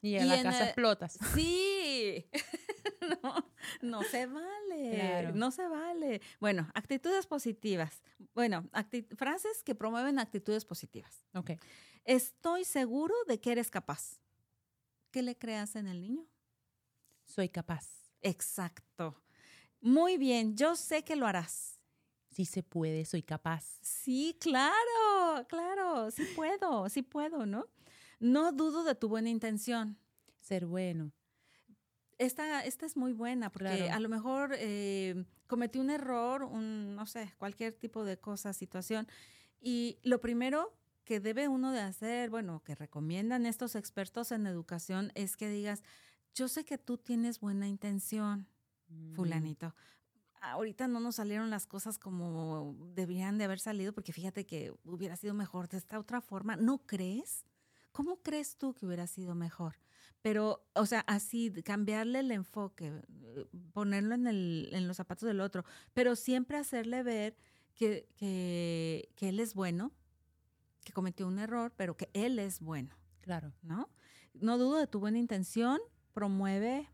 Y 0.02 0.16
en 0.16 0.26
Y 0.26 0.28
la 0.30 0.36
en 0.38 0.44
casa 0.44 0.60
el- 0.60 0.66
explotas. 0.68 1.18
Sí, 1.36 2.26
no, 3.24 3.52
no 3.82 4.04
se 4.04 4.26
vale, 4.28 4.92
Claro. 4.96 5.32
no 5.34 5.52
se 5.52 5.68
vale. 5.68 6.22
Bueno, 6.40 6.70
actitudes 6.76 7.26
positivas. 7.28 8.04
Bueno, 8.34 8.70
acti- 8.74 9.08
frases 9.16 9.64
que 9.64 9.76
promueven 9.76 10.20
actitudes 10.20 10.66
positivas. 10.66 11.24
Ok. 11.34 11.52
Estoy 12.06 12.64
seguro 12.64 13.14
de 13.28 13.40
que 13.40 13.52
eres 13.52 13.70
capaz. 13.70 14.20
¿Qué 15.12 15.22
le 15.22 15.38
creas 15.38 15.76
en 15.76 15.88
el 15.88 16.02
niño? 16.02 16.26
Soy 17.26 17.50
capaz. 17.50 17.88
Exacto. 18.22 19.22
Muy 19.82 20.18
bien, 20.18 20.56
yo 20.56 20.76
sé 20.76 21.04
que 21.04 21.16
lo 21.16 21.28
harás. 21.28 21.80
Sí 22.32 22.46
se 22.46 22.62
puede, 22.64 23.04
soy 23.06 23.24
capaz. 23.24 23.64
Sí, 23.82 24.38
claro, 24.40 25.46
claro, 25.48 26.12
sí 26.12 26.24
puedo, 26.36 26.88
sí 26.90 27.02
puedo, 27.02 27.46
¿no? 27.46 27.66
No 28.20 28.52
dudo 28.52 28.84
de 28.84 28.96
tu 28.96 29.08
buena 29.10 29.30
intención. 29.30 29.98
Ser 30.42 30.66
bueno. 30.66 31.12
Esta, 32.18 32.66
esta 32.66 32.86
es 32.86 32.98
muy 32.98 33.14
buena 33.14 33.52
porque 33.52 33.76
Claro. 33.78 33.94
a 33.94 34.00
lo 34.00 34.10
mejor 34.10 34.56
eh, 34.58 35.26
cometí 35.46 35.78
un 35.78 35.90
error, 35.92 36.44
un, 36.44 36.96
no 36.96 37.06
sé, 37.06 37.34
cualquier 37.38 37.74
tipo 37.74 38.04
de 38.06 38.18
cosa, 38.18 38.54
situación. 38.54 39.08
Y 39.62 40.00
lo 40.04 40.20
primero 40.20 40.74
que 41.04 41.20
debe 41.20 41.48
uno 41.48 41.72
de 41.72 41.80
hacer, 41.80 42.30
bueno, 42.30 42.64
que 42.64 42.76
recomiendan 42.76 43.46
estos 43.46 43.76
expertos 43.76 44.32
en 44.32 44.48
educación, 44.48 45.12
es 45.16 45.38
que 45.38 45.48
digas, 45.48 45.84
yo 46.34 46.48
sé 46.48 46.66
que 46.66 46.78
tú 46.78 46.98
tienes 46.98 47.40
buena 47.40 47.68
intención, 47.68 48.48
Mm, 48.90 49.14
fulanito. 49.16 49.76
Ahorita 50.40 50.88
no 50.88 51.02
nos 51.02 51.16
salieron 51.16 51.50
las 51.50 51.68
cosas 51.68 52.00
como 52.00 52.74
deberían 52.96 53.38
de 53.38 53.44
haber 53.44 53.60
salido, 53.60 53.92
porque 53.94 54.14
fíjate 54.14 54.46
que 54.46 54.74
hubiera 54.86 55.18
sido 55.18 55.34
mejor 55.34 55.68
de 55.68 55.78
esta 55.78 56.00
otra 56.00 56.22
forma. 56.22 56.56
¿No 56.56 56.78
crees? 56.86 57.44
¿Cómo 57.98 58.18
crees 58.22 58.58
tú 58.58 58.76
que 58.76 58.86
hubiera 58.86 59.08
sido 59.08 59.34
mejor? 59.34 59.78
Pero, 60.22 60.64
o 60.76 60.86
sea, 60.86 61.00
así, 61.08 61.52
cambiarle 61.64 62.20
el 62.20 62.32
enfoque, 62.32 62.90
eh, 62.90 63.46
ponerlo 63.74 64.14
en, 64.14 64.28
el, 64.28 64.70
en 64.72 64.88
los 64.88 64.98
zapatos 64.98 65.26
del 65.26 65.42
otro, 65.42 65.66
pero 65.96 66.16
siempre 66.16 66.60
hacerle 66.60 67.02
ver 67.02 67.36
que, 67.74 68.08
que, 68.16 69.10
que 69.16 69.30
él 69.30 69.40
es 69.40 69.56
bueno, 69.56 69.92
que 70.86 70.94
cometió 70.94 71.26
un 71.26 71.40
error, 71.40 71.74
pero 71.76 71.98
que 71.98 72.12
él 72.14 72.38
es 72.38 72.60
bueno, 72.60 72.96
Claro. 73.22 73.52
¿no? 73.64 73.90
No 74.36 74.60
dudo 74.60 74.78
de 74.78 74.86
tu 74.86 75.00
buena 75.00 75.18
intención, 75.18 75.80
promueve 76.14 76.88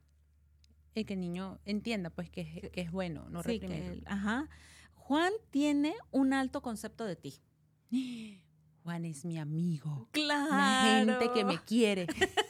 Y 0.96 1.04
que 1.04 1.16
el 1.16 1.20
niño 1.20 1.60
entienda, 1.66 2.12
pues, 2.12 2.30
que 2.30 2.42
es, 2.64 2.72
que 2.72 2.80
es 2.80 2.92
bueno, 2.94 3.28
no 3.30 3.44
Sí, 3.44 3.60
que 3.60 3.90
él- 3.90 4.04
ajá. 4.06 4.48
Juan 4.94 5.34
tiene 5.50 5.96
un 6.12 6.32
alto 6.32 6.62
concepto 6.62 7.04
de 7.04 7.18
ti. 7.18 7.42
Juan 8.84 9.06
es 9.06 9.24
mi 9.26 9.38
amigo. 9.38 10.08
Claro. 10.12 10.50
La 10.56 10.82
gente 11.06 11.32
que 11.34 11.44
me 11.46 11.60
quiere. 11.64 12.08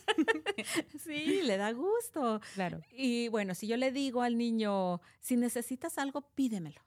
Sí, 1.00 1.42
le 1.44 1.58
da 1.58 1.72
gusto. 1.72 2.40
claro. 2.54 2.80
Y 2.92 3.28
bueno, 3.30 3.56
si 3.56 3.68
yo 3.68 3.78
le 3.78 3.92
digo 3.92 4.22
al 4.22 4.38
niño, 4.38 5.02
si 5.20 5.36
necesitas 5.36 5.98
algo, 5.98 6.22
pídemelo. 6.36 6.80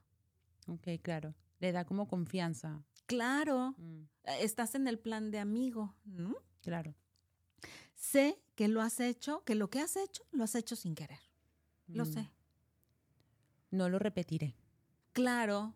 Ok, 0.69 0.87
claro. 1.03 1.35
Le 1.59 1.73
da 1.73 1.85
como 1.85 2.07
confianza. 2.07 2.83
Claro, 3.07 3.75
Mm, 3.79 4.03
eh, 4.25 4.39
estás 4.43 4.75
en 4.77 4.87
el 4.89 4.99
plan 4.99 5.31
de 5.33 5.41
amigo, 5.41 5.95
¿no? 6.05 6.37
claro. 6.63 6.95
Sé 7.97 8.39
que 8.55 8.69
lo 8.69 8.81
has 8.81 9.01
hecho, 9.01 9.43
que 9.45 9.55
lo 9.57 9.69
que 9.71 9.81
has 9.81 9.97
hecho, 9.97 10.23
lo 10.31 10.45
has 10.45 10.55
hecho 10.55 10.77
sin 10.77 10.95
querer. 10.95 11.19
lo 11.89 12.05
Mm. 12.05 12.13
sé. 12.13 12.31
No 13.71 13.89
lo 13.89 13.99
repetiré. 13.99 14.55
Claro, 15.13 15.73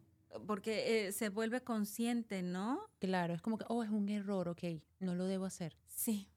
porque 0.46 1.08
eh, 1.08 1.12
se 1.12 1.28
vuelve 1.28 1.62
consciente, 1.62 2.42
¿no? 2.42 2.80
Claro, 2.98 3.34
es 3.34 3.42
como 3.42 3.58
que, 3.58 3.64
oh, 3.68 3.82
es 3.82 3.90
un 3.90 4.08
error, 4.08 4.48
ok, 4.48 4.62
no 5.00 5.14
lo 5.14 5.26
debo 5.26 5.44
hacer. 5.44 5.76
Sí, 5.86 6.28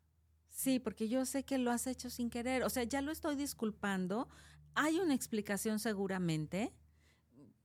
sí, 0.49 0.79
porque 0.79 1.07
yo 1.07 1.25
sé 1.25 1.43
que 1.43 1.57
lo 1.57 1.71
has 1.71 1.87
hecho 1.87 2.09
sin 2.09 2.29
querer. 2.29 2.63
O 2.63 2.69
sea, 2.69 2.83
ya 2.83 3.01
lo 3.01 3.11
estoy 3.11 3.35
disculpando. 3.35 4.29
Hay 4.75 4.99
una 4.99 5.13
explicación 5.13 5.79
seguramente. 5.79 6.73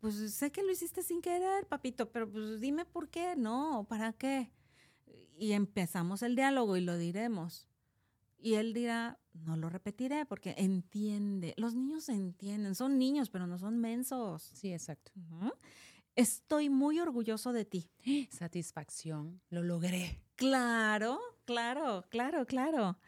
Pues 0.01 0.15
sé 0.33 0.53
que 0.53 0.63
lo 0.63 0.71
hiciste 0.71 1.03
sin 1.03 1.21
querer, 1.21 1.67
papito, 1.67 2.13
pero 2.13 2.31
pues 2.31 2.61
dime 2.61 2.85
por 2.85 3.09
qué, 3.09 3.35
no, 3.35 3.87
para 3.89 4.13
qué. 4.13 4.53
Y 5.37 5.53
empezamos 5.53 6.23
el 6.23 6.37
diálogo 6.37 6.77
y 6.77 6.83
lo 6.83 6.97
diremos. 6.97 7.69
Y 8.41 8.55
él 8.55 8.73
dirá, 8.73 9.19
no 9.33 9.57
lo 9.57 9.69
repetiré 9.69 10.25
porque 10.25 10.55
entiende. 10.59 11.55
Los 11.57 11.75
niños 11.75 12.09
entienden, 12.09 12.77
son 12.77 12.99
niños, 12.99 13.31
pero 13.31 13.47
no 13.49 13.59
son 13.59 13.79
mensos. 13.79 14.51
Sí, 14.55 14.73
exacto. 14.73 15.11
Ujú. 15.17 15.53
Estoy 16.19 16.69
muy 16.69 16.99
orgulloso 16.99 17.53
de 17.53 17.65
ti. 17.65 17.89
Satisfacción, 18.33 19.41
lo 19.51 19.63
logré. 19.63 20.21
Claro, 20.35 21.21
claro, 21.45 22.05
claro, 22.11 22.45
claro. 22.45 22.99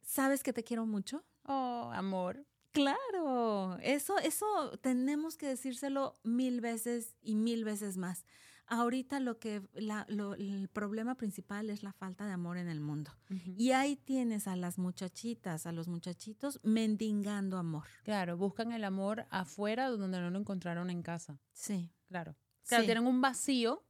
¿Sabes 0.00 0.42
que 0.42 0.54
te 0.54 0.64
quiero 0.64 0.86
mucho? 0.86 1.22
Oh, 1.44 1.90
amor. 1.92 2.46
Claro, 2.72 3.76
eso, 3.82 4.18
eso 4.20 4.46
tenemos 4.80 5.36
que 5.36 5.48
decírselo 5.48 6.14
mil 6.24 6.62
veces 6.62 7.14
y 7.20 7.34
mil 7.34 7.62
veces 7.64 7.98
más. 7.98 8.24
Ahorita 8.66 9.20
lo 9.20 9.38
que 9.38 9.60
la- 9.74 10.06
lo- 10.08 10.32
el 10.34 10.68
problema 10.68 11.14
principal 11.14 11.68
es 11.68 11.82
la 11.82 11.92
falta 11.92 12.24
de 12.26 12.32
amor 12.32 12.56
en 12.56 12.68
el 12.68 12.80
mundo. 12.80 13.10
Y 13.58 13.72
ahí 13.72 13.96
tienes 13.96 14.48
a 14.48 14.56
las 14.56 14.78
muchachitas, 14.78 15.66
a 15.66 15.72
los 15.72 15.88
muchachitos 15.88 16.58
mendigando 16.62 17.58
amor. 17.58 17.84
Claro, 18.02 18.38
buscan 18.38 18.72
el 18.72 18.84
amor 18.84 19.26
afuera 19.28 19.90
donde 19.90 20.18
no 20.20 20.30
lo 20.30 20.38
encontraron 20.38 20.88
en 20.88 21.02
casa. 21.02 21.38
Sí. 21.52 21.92
Claro. 22.08 22.34
Claro, 22.66 22.82
sí. 22.82 22.86
tienen 22.86 23.06
un 23.06 23.20
vacío 23.20 23.84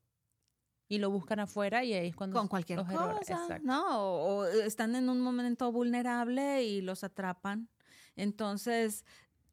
y 0.88 0.98
lo 0.98 1.10
buscan 1.10 1.40
afuera 1.40 1.84
y 1.84 1.94
ahí 1.94 2.08
es 2.08 2.16
cuando 2.16 2.38
Con 2.38 2.48
cualquier 2.48 2.78
los 2.78 2.86
cosa. 2.86 3.58
¿no? 3.62 4.00
O, 4.00 4.38
o 4.38 4.44
están 4.46 4.94
en 4.94 5.08
un 5.08 5.20
momento 5.20 5.72
vulnerable 5.72 6.62
y 6.64 6.80
los 6.80 7.02
atrapan. 7.04 7.68
Entonces, 8.14 9.04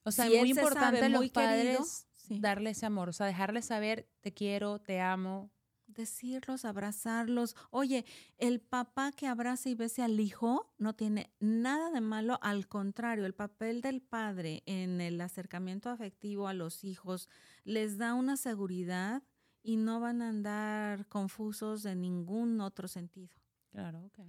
O 0.03 0.11
sea, 0.11 0.27
si 0.27 0.35
es 0.35 0.39
muy 0.39 0.49
importante 0.51 0.97
sabe 0.97 1.09
los 1.09 1.19
muy 1.19 1.29
querido, 1.29 1.79
padres 1.79 2.07
sí. 2.11 2.39
darle 2.39 2.71
ese 2.71 2.85
amor, 2.85 3.09
o 3.09 3.13
sea, 3.13 3.25
dejarles 3.25 3.65
saber 3.65 4.09
te 4.21 4.33
quiero, 4.33 4.79
te 4.79 5.01
amo. 5.01 5.51
Decirlos, 5.93 6.65
abrazarlos. 6.65 7.55
Oye, 7.69 8.05
el 8.37 8.59
papá 8.59 9.11
que 9.11 9.27
abraza 9.27 9.69
y 9.69 9.75
bese 9.75 10.01
al 10.01 10.19
hijo 10.19 10.73
no 10.77 10.93
tiene 10.93 11.31
nada 11.39 11.91
de 11.91 12.01
malo, 12.01 12.39
al 12.41 12.67
contrario, 12.67 13.25
el 13.25 13.33
papel 13.33 13.81
del 13.81 14.01
padre 14.01 14.63
en 14.65 15.01
el 15.01 15.19
acercamiento 15.21 15.89
afectivo 15.89 16.47
a 16.47 16.53
los 16.53 16.83
hijos 16.83 17.29
les 17.63 17.97
da 17.97 18.13
una 18.13 18.37
seguridad 18.37 19.23
y 19.63 19.77
no 19.77 19.99
van 19.99 20.21
a 20.21 20.29
andar 20.29 21.07
confusos 21.07 21.85
en 21.85 22.01
ningún 22.01 22.59
otro 22.59 22.87
sentido. 22.87 23.35
Claro, 23.71 24.05
ok. 24.05 24.19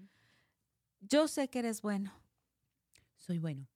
Yo 1.00 1.28
sé 1.28 1.48
que 1.48 1.58
eres 1.58 1.82
bueno. 1.82 2.12
Soy 3.16 3.38
bueno. 3.38 3.66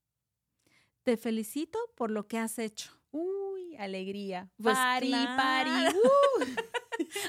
Te 1.03 1.17
felicito 1.17 1.79
por 1.97 2.11
lo 2.11 2.27
que 2.27 2.39
has 2.39 2.59
hecho. 2.59 2.93
Uy, 3.11 3.75
alegría. 3.77 4.51
Pues 4.63 4.77
pari, 4.77 5.11
pari. 5.11 5.71
uh. 5.71 6.45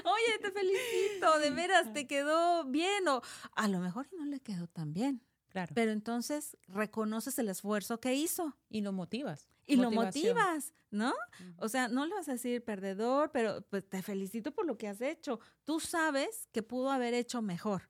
Oye, 0.03 0.39
te 0.41 0.51
felicito, 0.51 1.39
de 1.39 1.50
veras, 1.51 1.93
te 1.93 2.07
quedó 2.07 2.65
bien 2.65 3.07
o 3.07 3.21
a 3.55 3.67
lo 3.67 3.79
mejor 3.79 4.07
no 4.13 4.25
le 4.25 4.39
quedó 4.39 4.67
tan 4.67 4.93
bien. 4.93 5.21
Claro. 5.50 5.74
Pero 5.74 5.91
entonces 5.91 6.57
reconoces 6.67 7.39
el 7.39 7.50
esfuerzo 7.50 8.00
que 8.00 8.13
hizo 8.13 8.55
y 8.69 8.81
lo 8.81 8.91
motivas. 8.93 9.50
y 9.65 9.77
lo 9.77 9.89
motivas, 9.91 10.74
¿no? 10.91 11.13
O 11.57 11.69
sea, 11.69 11.88
no 11.88 12.05
le 12.05 12.13
vas 12.13 12.29
a 12.29 12.33
decir 12.33 12.63
perdedor, 12.63 13.31
pero 13.31 13.62
pues 13.69 13.88
te 13.88 14.01
felicito 14.03 14.51
por 14.51 14.65
lo 14.65 14.77
que 14.77 14.88
has 14.88 15.01
hecho. 15.01 15.39
Tú 15.65 15.79
sabes 15.79 16.48
que 16.51 16.62
pudo 16.63 16.91
haber 16.91 17.13
hecho 17.15 17.41
mejor. 17.41 17.89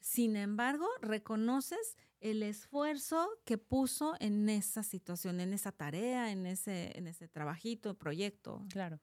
Sin 0.00 0.36
embargo, 0.36 0.86
reconoces 1.00 1.96
el 2.20 2.42
esfuerzo 2.42 3.28
que 3.44 3.58
puso 3.58 4.14
en 4.20 4.48
esa 4.48 4.82
situación, 4.82 5.40
en 5.40 5.52
esa 5.52 5.72
tarea, 5.72 6.30
en 6.30 6.46
ese, 6.46 6.96
en 6.96 7.06
ese 7.06 7.26
trabajito, 7.28 7.94
proyecto. 7.98 8.64
Claro. 8.70 9.00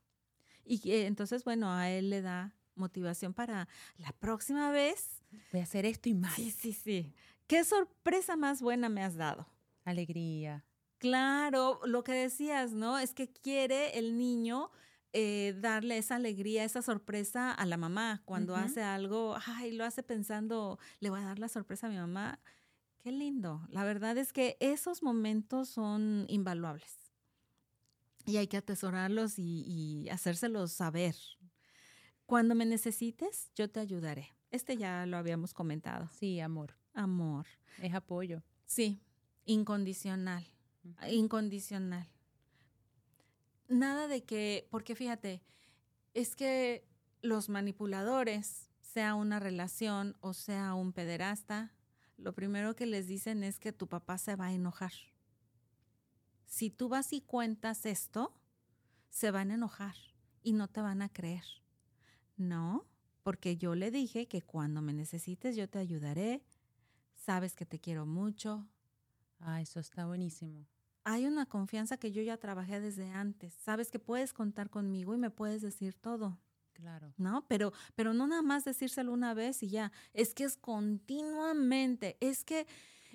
Y 0.66 0.92
entonces, 0.92 1.44
bueno, 1.44 1.72
a 1.72 1.90
él 1.90 2.10
le 2.10 2.22
da 2.22 2.54
motivación 2.76 3.34
para 3.34 3.68
la 3.98 4.12
próxima 4.12 4.72
vez. 4.72 5.22
Voy 5.52 5.62
a 5.62 5.64
hacer 5.64 5.86
esto 5.86 6.10
y 6.10 6.14
más. 6.14 6.34
Sí, 6.34 6.52
sí, 6.52 6.74
sí. 6.74 7.14
¿Qué 7.48 7.64
sorpresa 7.64 8.36
más 8.36 8.62
buena 8.62 8.90
me 8.90 9.04
has 9.04 9.16
dado? 9.16 9.48
Alegría. 9.84 10.66
Claro, 10.98 11.80
lo 11.86 12.04
que 12.04 12.14
decías, 12.14 12.72
¿no? 12.72 12.98
Es 12.98 13.14
que 13.14 13.32
quiere 13.32 14.00
el 14.00 14.18
niño 14.18 14.72
eh, 15.14 15.56
darle 15.60 15.98
esa 15.98 16.16
alegría, 16.16 16.64
esa 16.64 16.82
sorpresa 16.82 17.52
a 17.52 17.66
la 17.66 17.78
mamá 17.78 18.24
cuando 18.26 18.56
hace 18.56 18.82
algo, 18.82 19.38
ay, 19.46 19.72
lo 19.72 19.86
hace 19.86 20.04
pensando, 20.04 20.80
le 21.00 21.10
voy 21.10 21.22
a 21.22 21.26
dar 21.26 21.40
la 21.40 21.48
sorpresa 21.48 21.88
a 21.88 21.90
mi 21.90 21.98
mamá. 21.98 22.40
Qué 22.98 23.12
lindo. 23.12 23.68
La 23.70 23.84
verdad 23.84 24.18
es 24.18 24.34
que 24.34 24.58
esos 24.60 25.04
momentos 25.04 25.70
son 25.70 26.26
invaluables 26.28 27.06
y 28.26 28.38
hay 28.38 28.48
que 28.48 28.58
atesorarlos 28.58 29.40
y, 29.40 29.64
y 29.68 30.10
hacérselos 30.10 30.72
saber. 30.72 31.16
Cuando 32.26 32.56
me 32.56 32.66
necesites, 32.66 33.52
yo 33.56 33.70
te 33.70 33.80
ayudaré. 33.80 34.36
Este 34.52 34.78
ya 34.78 35.06
lo 35.06 35.18
habíamos 35.18 35.54
comentado. 35.54 36.10
Sí, 36.10 36.40
amor. 36.40 36.76
Amor. 36.94 37.46
Es 37.82 37.94
apoyo. 37.94 38.42
Sí, 38.66 39.02
incondicional, 39.46 40.48
incondicional. 41.10 42.08
Nada 43.68 44.08
de 44.08 44.24
que, 44.24 44.68
porque 44.72 44.96
fíjate, 44.96 45.44
es 46.14 46.36
que 46.36 46.88
los 47.22 47.50
manipuladores, 47.50 48.70
sea 48.96 49.14
una 49.14 49.42
relación 49.42 50.16
o 50.22 50.34
sea 50.34 50.74
un 50.74 50.94
pederasta, 50.94 51.74
lo 52.16 52.34
primero 52.34 52.78
que 52.78 52.86
les 52.86 53.08
dicen 53.08 53.44
es 53.44 53.60
que 53.60 53.74
tu 53.74 53.90
papá 53.90 54.18
se 54.18 54.38
va 54.38 54.46
a 54.46 54.54
enojar. 54.54 54.94
Si 56.56 56.70
tú 56.70 56.88
vas 56.88 57.12
y 57.12 57.20
cuentas 57.20 57.86
esto, 57.86 58.32
se 59.10 59.30
van 59.30 59.52
a 59.52 59.56
enojar 59.56 59.94
y 60.42 60.54
no 60.54 60.70
te 60.70 60.80
van 60.80 61.02
a 61.02 61.10
creer. 61.10 61.44
No, 62.38 62.86
porque 63.24 63.58
yo 63.58 63.76
le 63.76 63.92
dije 63.92 64.30
que 64.30 64.42
cuando 64.42 64.82
me 64.82 64.94
necesites 64.94 65.58
yo 65.58 65.68
te 65.68 65.80
ayudaré, 65.80 66.46
sabes 67.14 67.58
que 67.58 67.66
te 67.66 67.82
quiero 67.82 68.06
mucho. 68.06 68.66
Ah, 69.42 69.60
eso 69.60 69.82
está 69.82 70.06
buenísimo. 70.06 70.66
Hay 71.04 71.26
una 71.26 71.46
confianza 71.46 71.98
que 71.98 72.14
yo 72.14 72.22
ya 72.22 72.38
trabajé 72.38 72.80
desde 72.80 73.12
antes. 73.12 73.54
Sabes 73.56 73.92
que 73.92 74.00
puedes 74.00 74.32
contar 74.32 74.70
conmigo 74.70 75.14
y 75.14 75.18
me 75.18 75.32
puedes 75.32 75.62
decir 75.62 75.94
todo, 75.94 76.40
Claro. 76.72 77.14
¿no? 77.18 77.46
Pero, 77.50 77.74
pero 77.96 78.14
no 78.14 78.28
nada 78.28 78.42
más 78.42 78.64
decírselo 78.64 79.12
una 79.12 79.34
vez 79.34 79.62
y 79.62 79.68
ya. 79.68 79.92
Es 80.14 80.34
que 80.34 80.46
es 80.46 80.56
continuamente, 80.56 82.16
es 82.22 82.46
que 82.46 82.66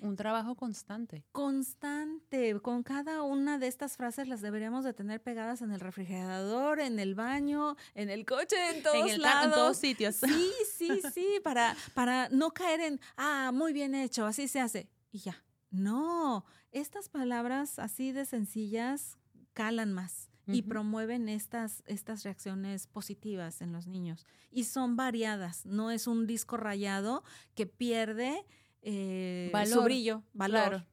Un 0.01 0.15
trabajo 0.15 0.55
constante. 0.55 1.23
constante. 1.31 2.59
Con 2.59 2.81
cada 2.81 3.21
una 3.21 3.59
de 3.59 3.67
estas 3.67 3.97
frases 3.97 4.27
las 4.27 4.41
deberíamos 4.41 4.83
de 4.83 4.93
tener 4.93 5.21
pegadas 5.21 5.61
en 5.61 5.71
el 5.71 5.79
refrigerador, 5.79 6.79
en 6.79 6.97
el 6.97 7.13
baño, 7.13 7.75
en 7.93 8.09
el 8.09 8.25
coche, 8.25 8.55
en 8.75 8.81
todos 8.81 8.95
en, 8.95 9.09
el, 9.09 9.21
lados. 9.21 9.45
en 9.45 9.51
todos 9.51 9.77
sitios. 9.77 10.15
Sí, 10.15 10.51
sí, 10.75 11.01
sí, 11.13 11.39
para, 11.43 11.77
para 11.93 12.29
no 12.29 12.51
caer 12.51 12.81
en, 12.81 12.99
ah, 13.15 13.51
muy 13.53 13.73
bien 13.73 13.93
hecho, 13.93 14.25
así 14.25 14.47
se 14.47 14.59
hace. 14.59 14.89
Y 15.11 15.19
ya. 15.19 15.43
No, 15.69 16.45
estas 16.71 17.07
palabras 17.07 17.77
así 17.77 18.11
de 18.11 18.25
sencillas 18.25 19.19
calan 19.53 19.93
más 19.93 20.31
y 20.47 20.63
promueven 20.63 21.29
estas, 21.29 21.83
estas 21.85 22.23
reacciones 22.23 22.87
positivas 22.87 23.61
en 23.61 23.71
los 23.71 23.87
niños. 23.87 24.25
Y 24.49 24.65
son 24.65 24.95
variadas, 24.95 25.65
no 25.65 25.91
es 25.91 26.07
un 26.07 26.27
disco 26.27 26.57
rayado 26.57 27.23
que 27.55 27.67
pierde 27.67 28.45
eh, 28.81 29.47
su 29.47 29.53
Valor, 29.53 29.83
brillo, 29.83 30.23
valor. 30.33 30.69
Claro. 30.69 30.85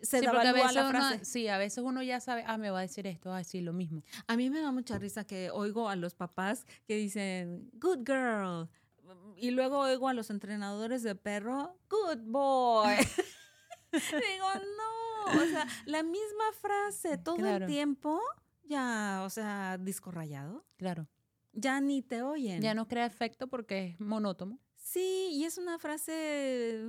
Se 0.00 0.20
Sí, 0.20 0.26
porque 0.30 0.46
a 0.46 0.52
veces, 0.52 0.74
la 0.74 0.80
uno, 0.82 0.90
frase. 0.90 1.24
sí, 1.24 1.48
a 1.48 1.58
veces 1.58 1.82
uno 1.84 2.02
ya 2.04 2.20
sabe, 2.20 2.44
ah, 2.46 2.56
me 2.56 2.70
va 2.70 2.78
a 2.78 2.82
decir 2.82 3.06
esto, 3.08 3.32
ah, 3.32 3.42
sí, 3.42 3.60
lo 3.60 3.72
mismo. 3.72 4.04
A 4.28 4.36
mí 4.36 4.48
me 4.48 4.60
da 4.60 4.70
mucha 4.70 4.96
risa 4.96 5.24
que 5.24 5.50
oigo 5.50 5.88
a 5.88 5.96
los 5.96 6.14
papás 6.14 6.66
que 6.86 6.94
dicen, 6.96 7.68
good 7.74 8.06
girl. 8.06 8.68
Y 9.36 9.50
luego 9.50 9.78
oigo 9.80 10.08
a 10.08 10.14
los 10.14 10.30
entrenadores 10.30 11.02
de 11.02 11.14
perro, 11.16 11.76
good 11.90 12.18
boy. 12.26 12.94
Digo, 13.92 14.46
no, 14.54 15.32
o 15.42 15.46
sea, 15.46 15.66
la 15.86 16.02
misma 16.02 16.44
frase 16.60 17.18
todo 17.18 17.36
Claro. 17.36 17.64
el 17.64 17.70
tiempo, 17.70 18.20
ya, 18.64 19.22
o 19.24 19.30
sea, 19.30 19.78
disco 19.78 20.10
rayado, 20.12 20.64
Claro. 20.76 21.08
ya 21.52 21.80
ni 21.80 22.02
te 22.02 22.22
oyen. 22.22 22.60
Ya 22.60 22.74
no 22.74 22.86
crea 22.86 23.06
efecto 23.06 23.48
porque 23.48 23.86
es 23.88 24.00
monótono. 24.00 24.60
Sí, 24.76 25.30
y 25.32 25.44
es 25.44 25.58
una 25.58 25.78
frase, 25.78 26.84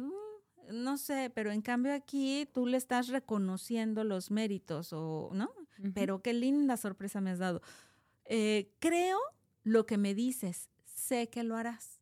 no 0.71 0.97
sé, 0.97 1.29
pero 1.33 1.51
en 1.51 1.61
cambio 1.61 1.93
aquí 1.93 2.47
tú 2.53 2.65
le 2.65 2.77
estás 2.77 3.07
reconociendo 3.09 4.03
los 4.03 4.31
méritos, 4.31 4.93
o, 4.93 5.31
¿no? 5.33 5.51
Pero 5.93 6.21
qué 6.21 6.33
linda 6.33 6.77
sorpresa 6.77 7.21
me 7.21 7.31
has 7.31 7.39
dado. 7.39 7.61
Eh, 8.25 8.71
creo 8.79 9.17
lo 9.63 9.85
que 9.85 9.97
me 9.97 10.13
dices, 10.13 10.69
sé 10.85 11.29
que 11.29 11.43
lo 11.43 11.55
harás. 11.55 11.99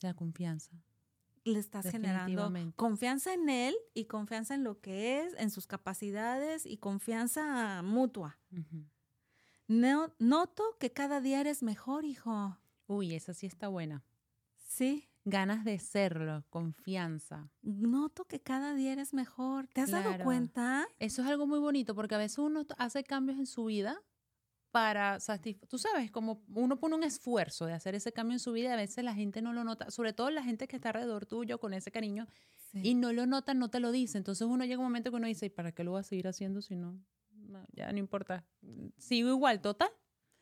La 0.00 0.14
confianza. 0.14 0.70
le 1.44 1.58
estás 1.58 1.84
generando 1.92 2.42
confianza 2.76 3.34
en 3.34 3.48
él 3.50 3.74
y 3.92 4.06
confianza 4.06 4.54
en 4.54 4.64
lo 4.64 4.80
que 4.80 5.20
es, 5.22 5.34
en 5.38 5.50
sus 5.50 5.66
capacidades 5.66 6.64
y 6.66 6.78
confianza 6.78 7.82
mutua. 7.82 8.38
No- 9.66 10.14
noto 10.18 10.62
que 10.78 10.92
cada 10.92 11.20
día 11.20 11.40
eres 11.40 11.62
mejor, 11.62 12.04
hijo. 12.04 12.56
Uy, 12.86 13.14
esa 13.14 13.34
sí 13.34 13.46
está 13.46 13.68
buena. 13.68 14.02
Sí. 14.56 15.08
Ganas 15.24 15.64
de 15.64 15.78
serlo, 15.78 16.44
confianza. 16.50 17.50
Noto 17.62 18.26
que 18.26 18.40
cada 18.42 18.74
día 18.74 18.92
eres 18.92 19.14
mejor. 19.14 19.66
¿Te 19.68 19.80
has 19.80 19.90
dado 19.90 20.10
Claro. 20.10 20.24
cuenta? 20.24 20.86
Eso 20.98 21.22
es 21.22 21.28
algo 21.28 21.46
muy 21.46 21.58
bonito 21.58 21.94
porque 21.94 22.14
a 22.14 22.18
veces 22.18 22.38
uno 22.38 22.66
hace 22.76 23.04
cambios 23.04 23.38
en 23.38 23.46
su 23.46 23.64
vida 23.64 24.02
para 24.70 25.20
satisfacer, 25.20 25.68
tú 25.68 25.78
sabes, 25.78 26.10
como 26.10 26.44
uno 26.48 26.78
pone 26.78 26.96
un 26.96 27.04
esfuerzo 27.04 27.66
de 27.66 27.74
hacer 27.74 27.94
ese 27.94 28.12
cambio 28.12 28.34
en 28.34 28.40
su 28.40 28.52
vida 28.52 28.70
y 28.70 28.72
a 28.72 28.76
veces 28.76 29.04
la 29.04 29.14
gente 29.14 29.40
no 29.40 29.52
lo 29.52 29.64
nota, 29.64 29.90
sobre 29.90 30.12
todo 30.12 30.30
la 30.30 30.42
gente 30.42 30.68
que 30.68 30.76
está 30.76 30.90
alrededor 30.90 31.26
tuyo 31.26 31.58
con 31.60 31.74
ese 31.74 31.90
cariño 31.92 32.26
Sí. 32.72 32.80
y 32.82 32.94
no 32.94 33.12
lo 33.12 33.24
nota, 33.26 33.54
no 33.54 33.70
te 33.70 33.80
lo 33.80 33.92
dice. 33.92 34.18
Entonces 34.18 34.46
uno 34.48 34.64
llega 34.64 34.78
un 34.80 34.84
momento 34.86 35.10
que 35.10 35.16
uno 35.16 35.26
dice, 35.28 35.46
¿y 35.46 35.50
para 35.50 35.72
qué 35.72 35.84
lo 35.84 35.92
voy 35.92 36.00
a 36.00 36.02
seguir 36.02 36.28
haciendo 36.28 36.60
si 36.60 36.76
no? 36.76 37.00
No, 37.30 37.64
ya 37.72 37.92
no 37.92 37.98
importa. 37.98 38.46
Sigo 38.98 39.30
igual, 39.30 39.60
total. 39.60 39.90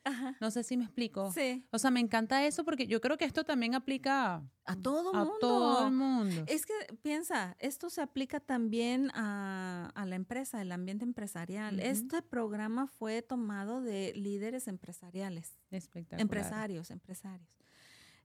Ajá. 0.05 0.37
No 0.41 0.51
sé 0.51 0.65
si 0.65 0.77
me 0.77 0.85
explico. 0.85 1.31
Sí. 1.33 1.65
O 1.71 1.79
sea, 1.79 1.91
me 1.93 2.01
encanta 2.01 2.45
eso 2.45 2.65
porque 2.65 2.87
yo 2.89 3.01
creo 3.01 3.17
que 3.17 3.25
esto 3.25 3.45
también 3.45 3.75
aplica 3.77 4.43
a, 4.65 4.77
todo 4.77 5.15
a 5.15 5.19
mundo. 5.25 5.39
todo 5.41 5.87
el 5.87 5.93
mundo. 5.93 6.45
Es 6.49 6.67
que 6.67 6.73
piensa, 7.03 7.57
esto 7.61 7.89
se 7.89 8.01
aplica 8.03 8.41
también 8.41 9.11
a, 9.15 9.93
a 9.95 10.05
la 10.07 10.17
empresa, 10.17 10.61
el 10.61 10.73
ambiente 10.73 11.05
empresarial. 11.05 11.79
Este 11.79 12.21
programa 12.21 12.89
fue 12.89 13.23
tomado 13.23 13.81
de 13.81 14.13
líderes 14.17 14.67
empresariales, 14.67 15.57
Espectacular. 15.71 16.21
empresarios, 16.21 16.91
empresarios. 16.91 17.49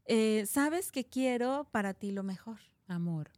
Eh, 0.06 0.46
Sabes 0.48 0.92
que 0.92 1.06
quiero 1.06 1.68
para 1.72 1.94
ti 1.94 2.12
lo 2.12 2.24
mejor. 2.24 2.60
Amor. 2.88 3.30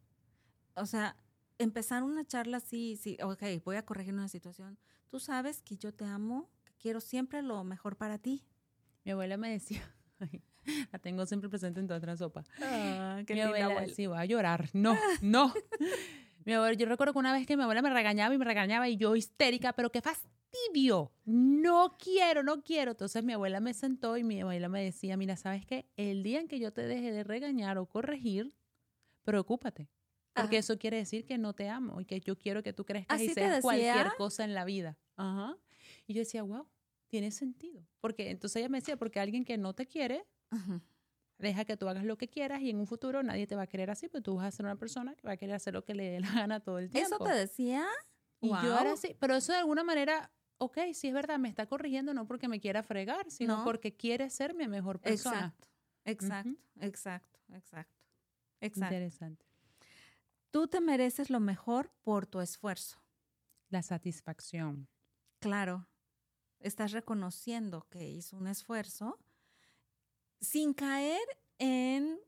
O 0.75 0.85
sea, 0.85 1.17
empezar 1.57 2.03
una 2.03 2.23
charla 2.25 2.57
así, 2.57 2.95
sí, 2.95 3.17
ok, 3.21 3.43
voy 3.65 3.75
a 3.75 3.85
corregir 3.85 4.13
una 4.13 4.29
situación. 4.29 4.77
Tú 5.09 5.19
sabes 5.19 5.61
que 5.61 5.75
yo 5.75 5.93
te 5.93 6.05
amo, 6.05 6.49
quiero 6.79 7.01
siempre 7.01 7.41
lo 7.41 7.63
mejor 7.63 7.95
para 7.95 8.17
ti. 8.17 8.43
Mi 9.03 9.11
abuela 9.11 9.37
me 9.37 9.49
decía, 9.49 9.81
la 10.91 10.99
tengo 10.99 11.25
siempre 11.25 11.49
presente 11.49 11.79
en 11.79 11.87
toda 11.87 11.99
otra 11.99 12.17
sopa. 12.17 12.43
Ah, 12.61 13.21
mi 13.27 13.39
abuela, 13.41 13.87
sí, 13.87 14.07
voy 14.07 14.17
a 14.17 14.25
llorar. 14.25 14.69
No, 14.73 14.97
no. 15.21 15.53
mi 16.45 16.53
abuela, 16.53 16.73
yo 16.73 16.85
recuerdo 16.87 17.13
que 17.13 17.19
una 17.19 17.33
vez 17.33 17.45
que 17.45 17.57
mi 17.57 17.63
abuela 17.63 17.81
me 17.81 17.89
regañaba 17.89 18.33
y 18.33 18.37
me 18.37 18.45
regañaba 18.45 18.89
y 18.89 18.97
yo 18.97 19.15
histérica, 19.15 19.73
pero 19.73 19.91
qué 19.91 20.01
fastidio. 20.01 21.11
No 21.25 21.97
quiero, 21.97 22.43
no 22.43 22.63
quiero. 22.63 22.91
Entonces 22.91 23.23
mi 23.23 23.33
abuela 23.33 23.59
me 23.59 23.73
sentó 23.73 24.17
y 24.17 24.23
mi 24.23 24.41
abuela 24.41 24.69
me 24.69 24.83
decía, 24.83 25.17
mira, 25.17 25.37
¿sabes 25.37 25.65
qué? 25.65 25.85
El 25.95 26.23
día 26.23 26.39
en 26.39 26.47
que 26.47 26.59
yo 26.59 26.73
te 26.73 26.81
deje 26.81 27.11
de 27.11 27.23
regañar 27.23 27.77
o 27.77 27.85
corregir, 27.85 28.53
preocúpate. 29.23 29.89
Porque 30.33 30.57
Ajá. 30.57 30.59
eso 30.59 30.77
quiere 30.77 30.97
decir 30.97 31.25
que 31.25 31.37
no 31.37 31.53
te 31.53 31.69
amo 31.69 31.99
y 31.99 32.05
que 32.05 32.21
yo 32.21 32.37
quiero 32.37 32.63
que 32.63 32.71
tú 32.71 32.85
crezcas 32.85 33.15
¿Así 33.15 33.31
y 33.31 33.33
seas 33.33 33.61
cualquier 33.61 34.13
cosa 34.17 34.43
en 34.43 34.53
la 34.53 34.63
vida. 34.63 34.97
Ajá. 35.17 35.57
Y 36.09 36.15
yo 36.15 36.21
decía, 36.21 36.41
wow, 36.41 36.67
tiene 37.07 37.29
sentido. 37.29 37.87
Porque 38.01 38.31
entonces 38.31 38.55
ella 38.57 38.67
me 38.69 38.79
decía, 38.79 38.97
porque 38.97 39.19
alguien 39.19 39.45
que 39.45 39.59
no 39.59 39.75
te 39.75 39.85
quiere, 39.85 40.25
deja 41.37 41.65
que 41.65 41.77
tú 41.77 41.87
hagas 41.87 42.03
lo 42.03 42.17
que 42.17 42.27
quieras 42.27 42.61
y 42.61 42.71
en 42.71 42.79
un 42.79 42.87
futuro 42.87 43.21
nadie 43.21 43.45
te 43.45 43.55
va 43.55 43.61
a 43.61 43.67
querer 43.67 43.91
así, 43.91 44.07
pues 44.09 44.23
tú 44.23 44.33
vas 44.37 44.47
a 44.47 44.51
ser 44.51 44.65
una 44.65 44.75
persona 44.75 45.13
que 45.13 45.27
va 45.27 45.33
a 45.33 45.37
querer 45.37 45.53
hacer 45.53 45.75
lo 45.75 45.85
que 45.85 45.93
le 45.93 46.09
dé 46.09 46.19
la 46.19 46.31
gana 46.33 46.61
todo 46.61 46.79
el 46.79 46.89
tiempo. 46.89 47.15
¿Eso 47.15 47.23
te 47.23 47.31
decía? 47.31 47.85
Y 48.41 48.49
yo 48.49 48.79
era 48.79 48.93
así, 48.93 49.15
pero 49.19 49.35
eso 49.35 49.51
de 49.51 49.59
alguna 49.59 49.83
manera, 49.83 50.31
ok, 50.57 50.79
sí 50.93 51.09
es 51.09 51.13
verdad, 51.13 51.37
me 51.37 51.47
está 51.47 51.67
corrigiendo 51.67 52.15
no 52.15 52.25
porque 52.25 52.47
me 52.47 52.59
quiera 52.59 52.81
fregar, 52.81 53.29
sino 53.29 53.57
No. 53.57 53.63
porque 53.63 53.95
quiere 53.95 54.31
ser 54.31 54.55
mi 54.55 54.67
mejor 54.67 54.99
persona. 54.99 55.53
Exacto, 56.05 56.49
exacto, 56.55 56.59
exacto, 56.79 57.39
exacto, 57.53 58.01
exacto. 58.61 58.85
Interesante. 58.95 59.45
Tú 60.49 60.67
te 60.67 60.81
mereces 60.81 61.29
lo 61.29 61.39
mejor 61.39 61.91
por 62.01 62.25
tu 62.25 62.41
esfuerzo. 62.41 62.99
La 63.69 63.83
satisfacción. 63.83 64.87
Claro, 65.39 65.87
estás 66.59 66.91
reconociendo 66.91 67.87
que 67.89 68.07
hizo 68.07 68.37
un 68.37 68.47
esfuerzo 68.47 69.19
sin 70.39 70.73
caer 70.73 71.21
en 71.57 72.19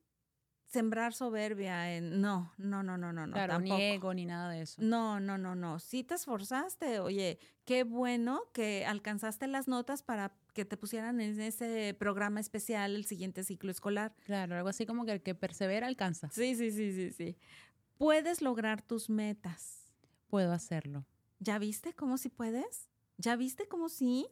sembrar 0.72 1.14
soberbia, 1.14 1.96
en 1.96 2.22
no, 2.22 2.54
no, 2.58 2.82
no, 2.82 2.98
no, 2.98 3.12
no, 3.12 3.28
no, 3.28 3.34
claro, 3.34 3.54
tampoco. 3.54 3.76
ni 3.76 3.84
ego 3.84 4.14
ni 4.14 4.26
nada 4.26 4.50
de 4.50 4.62
eso. 4.62 4.82
No, 4.82 5.20
no, 5.20 5.38
no, 5.38 5.54
no. 5.54 5.80
Sí 5.80 6.04
te 6.04 6.16
esforzaste, 6.16 7.00
oye, 7.00 7.40
qué 7.66 7.84
bueno 7.84 8.44
que 8.54 8.86
alcanzaste 8.86 9.48
las 9.48 9.68
notas 9.68 10.02
para 10.02 10.34
que 10.54 10.64
te 10.64 10.78
pusieran 10.78 11.20
en 11.20 11.40
ese 11.42 11.94
programa 12.00 12.40
especial 12.40 12.96
el 12.96 13.06
siguiente 13.06 13.44
ciclo 13.44 13.70
escolar. 13.70 14.16
Claro, 14.24 14.56
algo 14.56 14.70
así 14.70 14.86
como 14.86 15.06
que 15.06 15.12
el 15.12 15.22
que 15.22 15.36
persevera 15.36 15.88
alcanza. 15.88 16.30
Sí, 16.32 16.56
sí, 16.56 16.72
sí, 16.72 16.94
sí, 16.94 17.12
sí. 17.12 17.38
Puedes 17.98 18.42
lograr 18.42 18.82
tus 18.82 19.10
metas. 19.10 19.92
Puedo 20.28 20.54
hacerlo. 20.54 21.06
¿Ya 21.40 21.60
viste 21.60 21.94
cómo 21.94 22.18
sí 22.18 22.30
puedes? 22.30 22.91
¿Ya 23.22 23.36
viste 23.36 23.68
cómo 23.68 23.88
sí? 23.88 24.28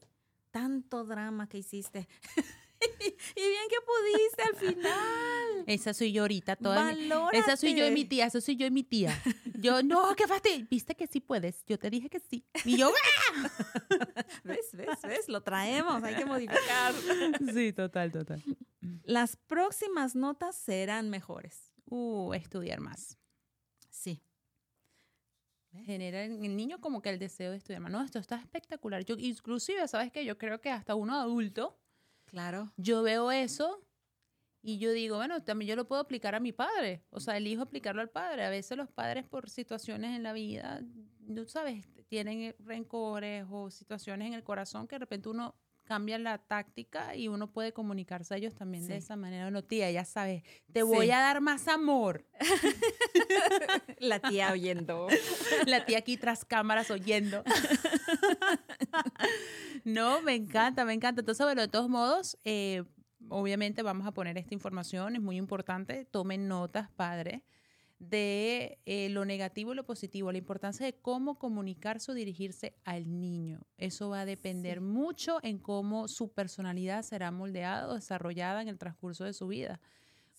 Tanto 0.49 1.05
drama 1.05 1.47
que 1.47 1.59
hiciste. 1.59 2.07
y 3.35 3.41
bien 3.41 3.67
que 3.69 3.75
pudiste 3.85 4.41
al 4.41 4.55
final. 4.55 5.63
Esa 5.67 5.93
soy 5.93 6.11
yo 6.11 6.23
ahorita, 6.23 6.55
toda 6.55 6.91
mi-. 6.93 7.07
Esa 7.33 7.55
soy 7.55 7.75
yo 7.75 7.85
y 7.85 7.91
mi 7.91 8.05
tía, 8.05 8.25
esa 8.25 8.41
soy 8.41 8.55
yo 8.55 8.65
y 8.65 8.71
mi 8.71 8.83
tía. 8.83 9.21
Yo, 9.53 9.83
no, 9.83 10.15
qué 10.15 10.25
fastidio. 10.25 10.65
Viste 10.71 10.95
que 10.95 11.05
sí 11.05 11.19
puedes. 11.19 11.63
Yo 11.67 11.77
te 11.77 11.91
dije 11.91 12.09
que 12.09 12.19
sí. 12.19 12.43
Y 12.65 12.77
yo, 12.77 12.91
¿Ves, 14.43 14.71
ves, 14.73 15.01
ves? 15.03 15.29
Lo 15.29 15.41
traemos, 15.43 16.03
hay 16.03 16.15
que 16.15 16.25
modificar. 16.25 16.95
sí, 17.53 17.71
total, 17.73 18.11
total. 18.11 18.43
Las 19.03 19.35
próximas 19.35 20.15
notas 20.15 20.55
serán 20.55 21.11
mejores. 21.11 21.73
Uh, 21.85 22.33
estudiar 22.33 22.79
más. 22.79 23.18
Genera 25.71 26.23
en 26.23 26.43
el 26.43 26.55
niño 26.55 26.81
como 26.81 27.01
que 27.01 27.09
el 27.09 27.19
deseo 27.19 27.51
de 27.51 27.57
estudiar. 27.57 27.81
No, 27.81 28.01
esto 28.03 28.19
está 28.19 28.37
espectacular. 28.37 29.05
Yo, 29.05 29.15
inclusive, 29.17 29.87
¿sabes 29.87 30.11
qué? 30.11 30.25
Yo 30.25 30.37
creo 30.37 30.59
que 30.61 30.69
hasta 30.71 30.95
uno 30.95 31.15
adulto, 31.19 31.79
Claro. 32.25 32.73
yo 32.77 33.03
veo 33.03 33.31
eso 33.31 33.85
y 34.61 34.77
yo 34.79 34.91
digo, 34.91 35.17
bueno, 35.17 35.41
también 35.43 35.69
yo 35.69 35.75
lo 35.75 35.87
puedo 35.87 36.01
aplicar 36.01 36.35
a 36.35 36.39
mi 36.39 36.51
padre. 36.51 37.05
O 37.11 37.19
sea, 37.19 37.37
elijo 37.37 37.61
aplicarlo 37.61 38.01
al 38.01 38.09
padre. 38.09 38.43
A 38.45 38.49
veces 38.49 38.77
los 38.77 38.89
padres 38.89 39.25
por 39.25 39.49
situaciones 39.49 40.15
en 40.15 40.23
la 40.23 40.33
vida, 40.33 40.81
no 41.21 41.45
sabes, 41.45 41.85
tienen 42.07 42.55
rencores 42.59 43.45
o 43.49 43.69
situaciones 43.69 44.27
en 44.27 44.33
el 44.33 44.43
corazón 44.43 44.87
que 44.87 44.95
de 44.95 44.99
repente 44.99 45.29
uno 45.29 45.55
cambia 45.89 46.19
la 46.19 46.37
táctica 46.37 47.15
y 47.15 47.29
uno 47.29 47.51
puede 47.51 47.73
comunicarse 47.73 48.35
a 48.35 48.37
ellos 48.37 48.53
también 48.53 48.87
de 48.87 48.97
esa 48.97 49.15
manera. 49.15 49.45
Bueno, 49.45 49.63
tía, 49.63 49.89
ya 49.89 50.05
sabes, 50.05 50.43
te 50.71 50.83
voy 50.83 51.09
a 51.09 51.17
dar 51.17 51.41
más 51.41 51.67
amor. 51.67 52.27
La 53.97 54.19
tía 54.19 54.51
oyendo. 54.51 55.07
La 55.65 55.87
tía 55.87 55.97
aquí 55.97 56.15
tras 56.15 56.45
cámaras 56.45 56.91
oyendo. 56.91 57.43
no, 59.83 60.21
me 60.21 60.35
encanta, 60.35 60.85
me 60.85 60.93
encanta. 60.93 61.21
Entonces, 61.21 61.43
bueno, 61.43 61.61
de 61.61 61.67
todos 61.67 61.89
modos, 61.89 62.37
eh, 62.45 62.83
obviamente 63.27 63.81
vamos 63.81 64.05
a 64.05 64.11
poner 64.11 64.37
esta 64.37 64.53
información, 64.53 65.15
es 65.15 65.21
muy 65.23 65.37
importante. 65.37 66.05
Tomen 66.05 66.47
notas, 66.47 66.91
padres, 66.91 67.41
de 67.99 68.79
eh, 68.85 69.09
lo 69.09 69.25
negativo 69.25 69.73
y 69.73 69.75
lo 69.75 69.85
positivo, 69.85 70.31
la 70.31 70.37
importancia 70.37 70.85
de 70.85 70.93
cómo 70.93 71.37
comunicarse 71.37 72.11
o 72.11 72.15
dirigirse 72.15 72.73
al 72.85 73.19
niño. 73.19 73.61
Eso 73.77 74.09
va 74.09 74.21
a 74.21 74.25
depender 74.25 74.77
Sí. 74.79 74.83
mucho 74.85 75.39
en 75.43 75.59
cómo 75.59 76.07
su 76.07 76.31
personalidad 76.31 77.03
será 77.03 77.29
moldeada 77.31 77.89
o 77.89 77.95
desarrollada 77.95 78.61
en 78.61 78.69
el 78.69 78.77
transcurso 78.77 79.25
de 79.25 79.33
su 79.33 79.47
vida. 79.47 79.81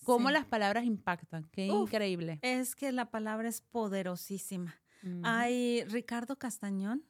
Cómo 0.03 0.29
Sí. 0.29 0.33
las 0.33 0.45
palabras 0.45 0.85
impactan. 0.85 1.47
Qué 1.51 1.69
Uf. 1.71 1.83
increíble. 1.89 2.39
Es 2.41 2.75
que 2.75 2.91
la 2.91 3.11
palabra 3.11 3.47
es 3.47 3.61
poderosísima. 3.61 4.81
Ujú. 5.03 5.21
Hay 5.23 5.83
Ricardo 5.85 6.37
Castañón. 6.37 7.03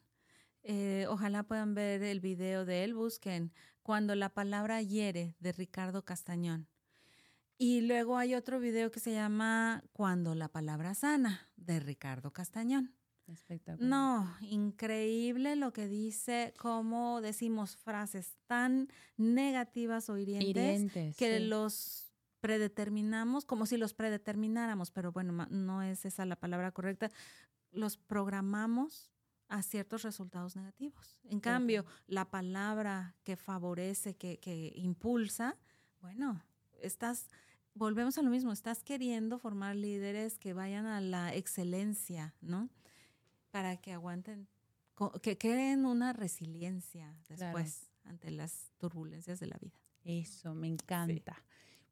eh, 0.64 1.08
ojalá 1.10 1.42
puedan 1.42 1.74
ver 1.74 2.04
el 2.04 2.20
video 2.20 2.66
de 2.66 2.84
él. 2.84 2.94
Busquen 2.94 3.52
Cuando 3.82 4.14
la 4.14 4.30
palabra 4.30 4.80
hiere 4.84 5.36
de 5.40 5.54
Ricardo 5.54 6.06
Castañón. 6.06 6.68
Y 7.64 7.82
luego 7.82 8.18
hay 8.18 8.34
otro 8.34 8.60
video 8.60 8.90
que 8.90 9.00
se 9.00 9.14
llama 9.14 9.84
Cuando 9.94 10.34
la 10.34 10.48
palabra 10.48 10.96
sana 10.96 11.48
de 11.58 11.80
Ricardo 11.80 12.34
Castañón. 12.34 12.96
Espectacular. 13.28 13.88
No, 13.88 14.36
increíble 14.42 15.56
lo 15.56 15.72
que 15.72 15.88
dice, 15.88 16.56
cómo 16.58 17.22
decimos 17.22 17.78
frases 17.78 18.36
tan 18.48 18.88
negativas 19.16 20.10
o 20.10 20.18
hirientes, 20.18 20.50
Hirientes, 20.50 21.16
que 21.18 21.38
sí. 21.38 21.46
los 21.46 22.12
predeterminamos, 22.40 23.46
como 23.46 23.68
si 23.68 23.78
los 23.78 23.94
predetermináramos, 23.94 24.90
pero 24.90 25.12
bueno, 25.12 25.46
no 25.52 25.84
es 25.84 26.04
esa 26.06 26.26
la 26.26 26.38
palabra 26.38 26.72
correcta, 26.72 27.12
los 27.70 27.96
programamos 27.96 29.12
a 29.50 29.62
ciertos 29.62 30.02
resultados 30.02 30.56
negativos. 30.56 31.16
En 31.26 31.40
cambio, 31.40 31.86
la 32.08 32.32
palabra 32.32 33.16
que 33.24 33.36
favorece, 33.36 34.16
que, 34.16 34.40
que 34.40 34.74
impulsa, 34.76 35.60
bueno, 36.00 36.42
estás, 36.82 37.30
volvemos 37.74 38.18
a 38.18 38.22
lo 38.22 38.30
mismo, 38.30 38.52
estás 38.52 38.84
queriendo 38.84 39.40
formar 39.40 39.76
líderes 39.76 40.38
que 40.38 40.54
vayan 40.54 40.86
a 40.86 41.02
la 41.02 41.34
excelencia, 41.34 42.34
¿no? 42.42 42.70
Para 43.52 43.78
que 43.78 43.92
aguanten, 43.94 44.48
co- 44.94 45.12
que 45.22 45.38
creen 45.38 45.86
una 45.86 46.14
resiliencia 46.14 47.16
después 47.28 47.90
ante 48.06 48.32
las 48.32 48.72
turbulencias 48.78 49.40
de 49.40 49.48
la 49.48 49.58
vida. 49.60 49.78
Eso, 50.04 50.54
me 50.56 50.68
encanta. 50.68 51.44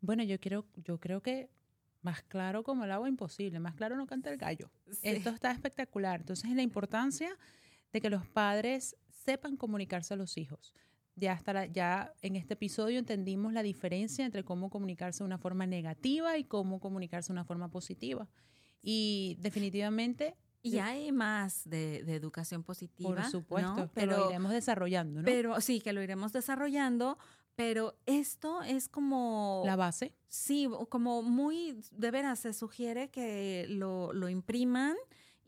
Bueno, 0.01 0.23
yo 0.23 0.39
quiero, 0.39 0.65
yo 0.75 0.99
creo 0.99 1.21
que 1.21 1.49
Más 2.01 2.23
claro 2.23 2.63
como 2.63 2.85
el 2.85 2.91
agua, 2.93 3.09
imposible. 3.09 3.59
Más 3.59 3.75
claro 3.75 3.97
no 3.97 4.07
canta 4.07 4.29
el 4.29 4.37
gallo. 4.37 4.71
Esto 5.01 5.31
está 5.31 5.51
espectacular. 5.51 6.21
Entonces, 6.21 6.49
la 6.51 6.61
importancia 6.61 7.29
de 7.91 7.99
que 7.99 8.09
los 8.09 8.25
padres 8.25 8.95
sepan 9.25 9.57
comunicarse 9.57 10.13
a 10.13 10.17
los 10.17 10.37
hijos. 10.37 10.73
Ya, 11.19 11.33
hasta 11.33 11.65
ya 11.65 12.13
en 12.21 12.35
este 12.35 12.53
episodio 12.53 12.99
entendimos 12.99 13.53
la 13.53 13.63
diferencia 13.63 14.25
entre 14.25 14.43
cómo 14.43 14.69
comunicarse 14.69 15.23
de 15.23 15.25
una 15.25 15.37
forma 15.37 15.65
negativa 15.67 16.37
y 16.37 16.43
cómo 16.43 16.79
comunicarse 16.79 17.27
de 17.27 17.33
una 17.33 17.45
forma 17.45 17.69
positiva. 17.69 18.27
Y 18.81 19.37
definitivamente 19.39 20.35
y 20.61 20.77
hay 20.79 21.11
más 21.11 21.67
de, 21.69 21.99
educación 22.13 22.63
positiva. 22.63 23.15
Por 23.15 23.25
supuesto, 23.25 23.89
pero 23.93 24.17
lo 24.17 24.29
iremos 24.29 24.51
desarrollando, 24.51 25.21
¿no? 25.21 25.25
Pero 25.25 25.59
sí, 25.61 25.79
que 25.79 25.93
lo 25.93 26.01
iremos 26.01 26.33
desarrollando, 26.33 27.17
pero 27.55 27.95
esto 28.05 28.61
es 28.63 28.89
como... 28.89 29.63
La 29.65 29.75
base. 29.75 30.15
Sí, 30.27 30.69
como 30.89 31.21
muy, 31.21 31.79
de 31.91 32.11
veras, 32.11 32.39
se 32.39 32.53
sugiere 32.53 33.09
que 33.09 33.65
lo, 33.69 34.11
lo 34.13 34.27
impriman 34.27 34.95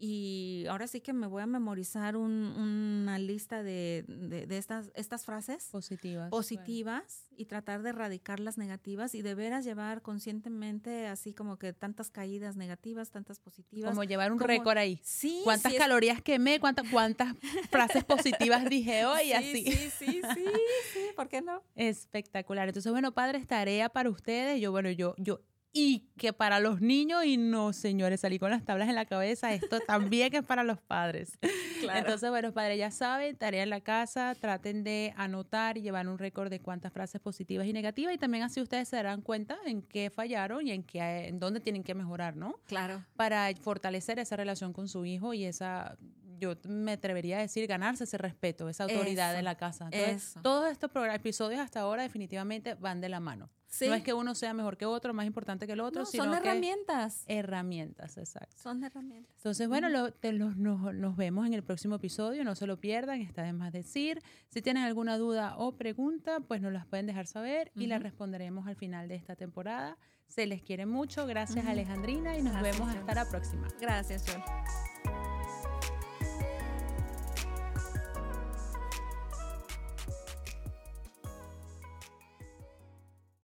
y 0.03 0.65
ahora 0.67 0.87
sí 0.87 0.99
que 0.99 1.13
me 1.13 1.27
voy 1.27 1.43
a 1.43 1.45
memorizar 1.45 2.17
una 2.17 3.19
lista 3.19 3.61
de, 3.61 4.03
estas, 4.49 4.89
estas 4.95 5.25
frases 5.25 5.69
positivas, 5.71 6.31
positivas 6.31 7.27
y 7.37 7.45
tratar 7.45 7.83
de 7.83 7.89
erradicar 7.89 8.39
las 8.39 8.57
negativas 8.57 9.13
y 9.13 9.21
de 9.21 9.35
veras 9.35 9.63
llevar 9.63 10.01
conscientemente 10.01 11.05
así 11.05 11.35
como 11.35 11.57
que 11.59 11.73
tantas 11.73 12.09
caídas 12.09 12.55
negativas, 12.55 13.11
tantas 13.11 13.39
positivas. 13.39 13.91
Como 13.91 14.03
llevar 14.03 14.31
un 14.31 14.39
récord 14.39 14.79
ahí. 14.79 14.99
Sí. 15.03 15.41
¿Cuántas 15.43 15.71
calorías 15.75 16.19
quemé? 16.23 16.59
¿Cuántas, 16.59 16.89
cuántas 16.89 17.35
frases 17.69 18.03
positivas 18.03 18.65
dije 18.65 19.05
hoy? 19.05 19.33
así. 19.33 19.65
Sí, 19.65 19.91
sí, 19.99 20.21
sí, 20.33 20.45
sí, 20.93 20.99
¿por 21.15 21.29
qué 21.29 21.43
no? 21.43 21.61
Espectacular. 21.75 22.67
Entonces, 22.67 22.91
bueno, 22.91 23.13
padres, 23.13 23.45
tarea 23.45 23.87
para 23.89 24.09
ustedes. 24.09 24.59
Yo, 24.59 24.71
bueno, 24.71 24.89
yo, 24.89 25.13
yo 25.19 25.41
y 25.73 26.09
que 26.17 26.33
para 26.33 26.59
los 26.59 26.81
niños, 26.81 27.23
y 27.25 27.37
no, 27.37 27.73
señores, 27.73 28.21
salí 28.21 28.39
con 28.39 28.51
las 28.51 28.65
tablas 28.65 28.89
en 28.89 28.95
la 28.95 29.05
cabeza, 29.05 29.53
esto 29.53 29.79
también 29.79 30.35
es 30.35 30.43
para 30.43 30.63
los 30.63 30.81
padres. 30.81 31.37
Entonces, 31.95 32.29
bueno, 32.29 32.51
padres 32.53 32.77
ya 32.77 32.91
saben, 32.91 33.35
tarea 33.37 33.63
en 33.63 33.69
la 33.69 33.81
casa, 33.81 34.35
traten 34.35 34.83
de 34.83 35.13
anotar 35.15 35.77
y 35.77 35.81
llevar 35.81 36.07
un 36.07 36.17
récord 36.17 36.49
de 36.49 36.59
cuántas 36.59 36.91
frases 36.91 37.21
positivas 37.21 37.67
y 37.67 37.73
negativas, 37.73 38.13
y 38.13 38.17
también 38.17 38.43
así 38.43 38.61
ustedes 38.61 38.89
se 38.89 38.97
darán 38.97 39.21
cuenta 39.21 39.57
en 39.65 39.81
qué 39.81 40.09
fallaron 40.09 40.67
y 40.67 40.71
en, 40.71 40.83
qué, 40.83 41.27
en 41.27 41.39
dónde 41.39 41.59
tienen 41.59 41.83
que 41.83 41.95
mejorar, 41.95 42.35
¿no? 42.35 42.59
Claro. 42.65 43.05
Para 43.15 43.49
fortalecer 43.55 44.19
esa 44.19 44.35
relación 44.35 44.73
con 44.73 44.87
su 44.87 45.05
hijo 45.05 45.33
y 45.33 45.45
esa 45.45 45.97
yo 46.41 46.55
me 46.67 46.93
atrevería 46.93 47.37
a 47.37 47.41
decir, 47.41 47.67
ganarse 47.67 48.05
ese 48.05 48.17
respeto, 48.17 48.67
esa 48.67 48.85
autoridad 48.85 49.37
en 49.37 49.45
la 49.45 49.55
casa. 49.55 49.89
todos 50.41 50.71
estos 50.71 50.89
episodios 51.13 51.61
hasta 51.61 51.81
ahora 51.81 52.01
definitivamente 52.03 52.73
van 52.73 52.99
de 52.99 53.09
la 53.09 53.19
mano. 53.19 53.49
No 53.79 53.93
es 53.93 54.03
que 54.03 54.13
uno 54.13 54.35
sea 54.35 54.53
mejor 54.53 54.75
que 54.75 54.85
otro, 54.85 55.13
más 55.13 55.25
importante 55.25 55.65
que 55.65 55.73
el 55.73 55.79
otro, 55.79 56.05
sino 56.05 56.25
son 56.25 56.33
herramientas. 56.33 57.23
herramientas, 57.27 58.17
exacto. 58.17 58.57
Son 58.61 58.83
herramientas. 58.83 59.33
Entonces, 59.37 59.67
bueno, 59.69 59.87
los, 59.87 60.13
nos, 60.57 60.57
nos, 60.57 61.15
vemos 61.15 61.47
en 61.47 61.53
el 61.53 61.63
próximo 61.63 61.95
episodio, 61.95 62.43
no 62.43 62.55
se 62.55 62.67
lo 62.67 62.81
pierdan, 62.81 63.21
está 63.21 63.43
de 63.43 63.53
más 63.53 63.71
decir. 63.71 64.21
Si 64.49 64.61
tienen 64.61 64.83
alguna 64.83 65.17
duda 65.17 65.55
o 65.57 65.71
pregunta, 65.77 66.41
pues 66.41 66.61
nos 66.61 66.73
las 66.73 66.85
pueden 66.85 67.05
dejar 67.05 67.27
saber 67.27 67.71
y 67.75 67.87
las 67.87 68.03
responderemos 68.03 68.67
al 68.67 68.75
final 68.75 69.07
de 69.07 69.15
esta 69.15 69.35
temporada. 69.35 69.97
Se 70.27 70.45
les 70.45 70.61
quiere 70.61 70.85
mucho, 70.85 71.25
gracias 71.25 71.65
Alejandrina 71.65 72.37
y 72.37 72.41
nos 72.41 72.61
vemos 72.61 72.89
hasta 72.89 73.13
la 73.13 73.27
próxima. 73.27 73.67
Gracias, 73.79 74.23
John. 74.27 75.40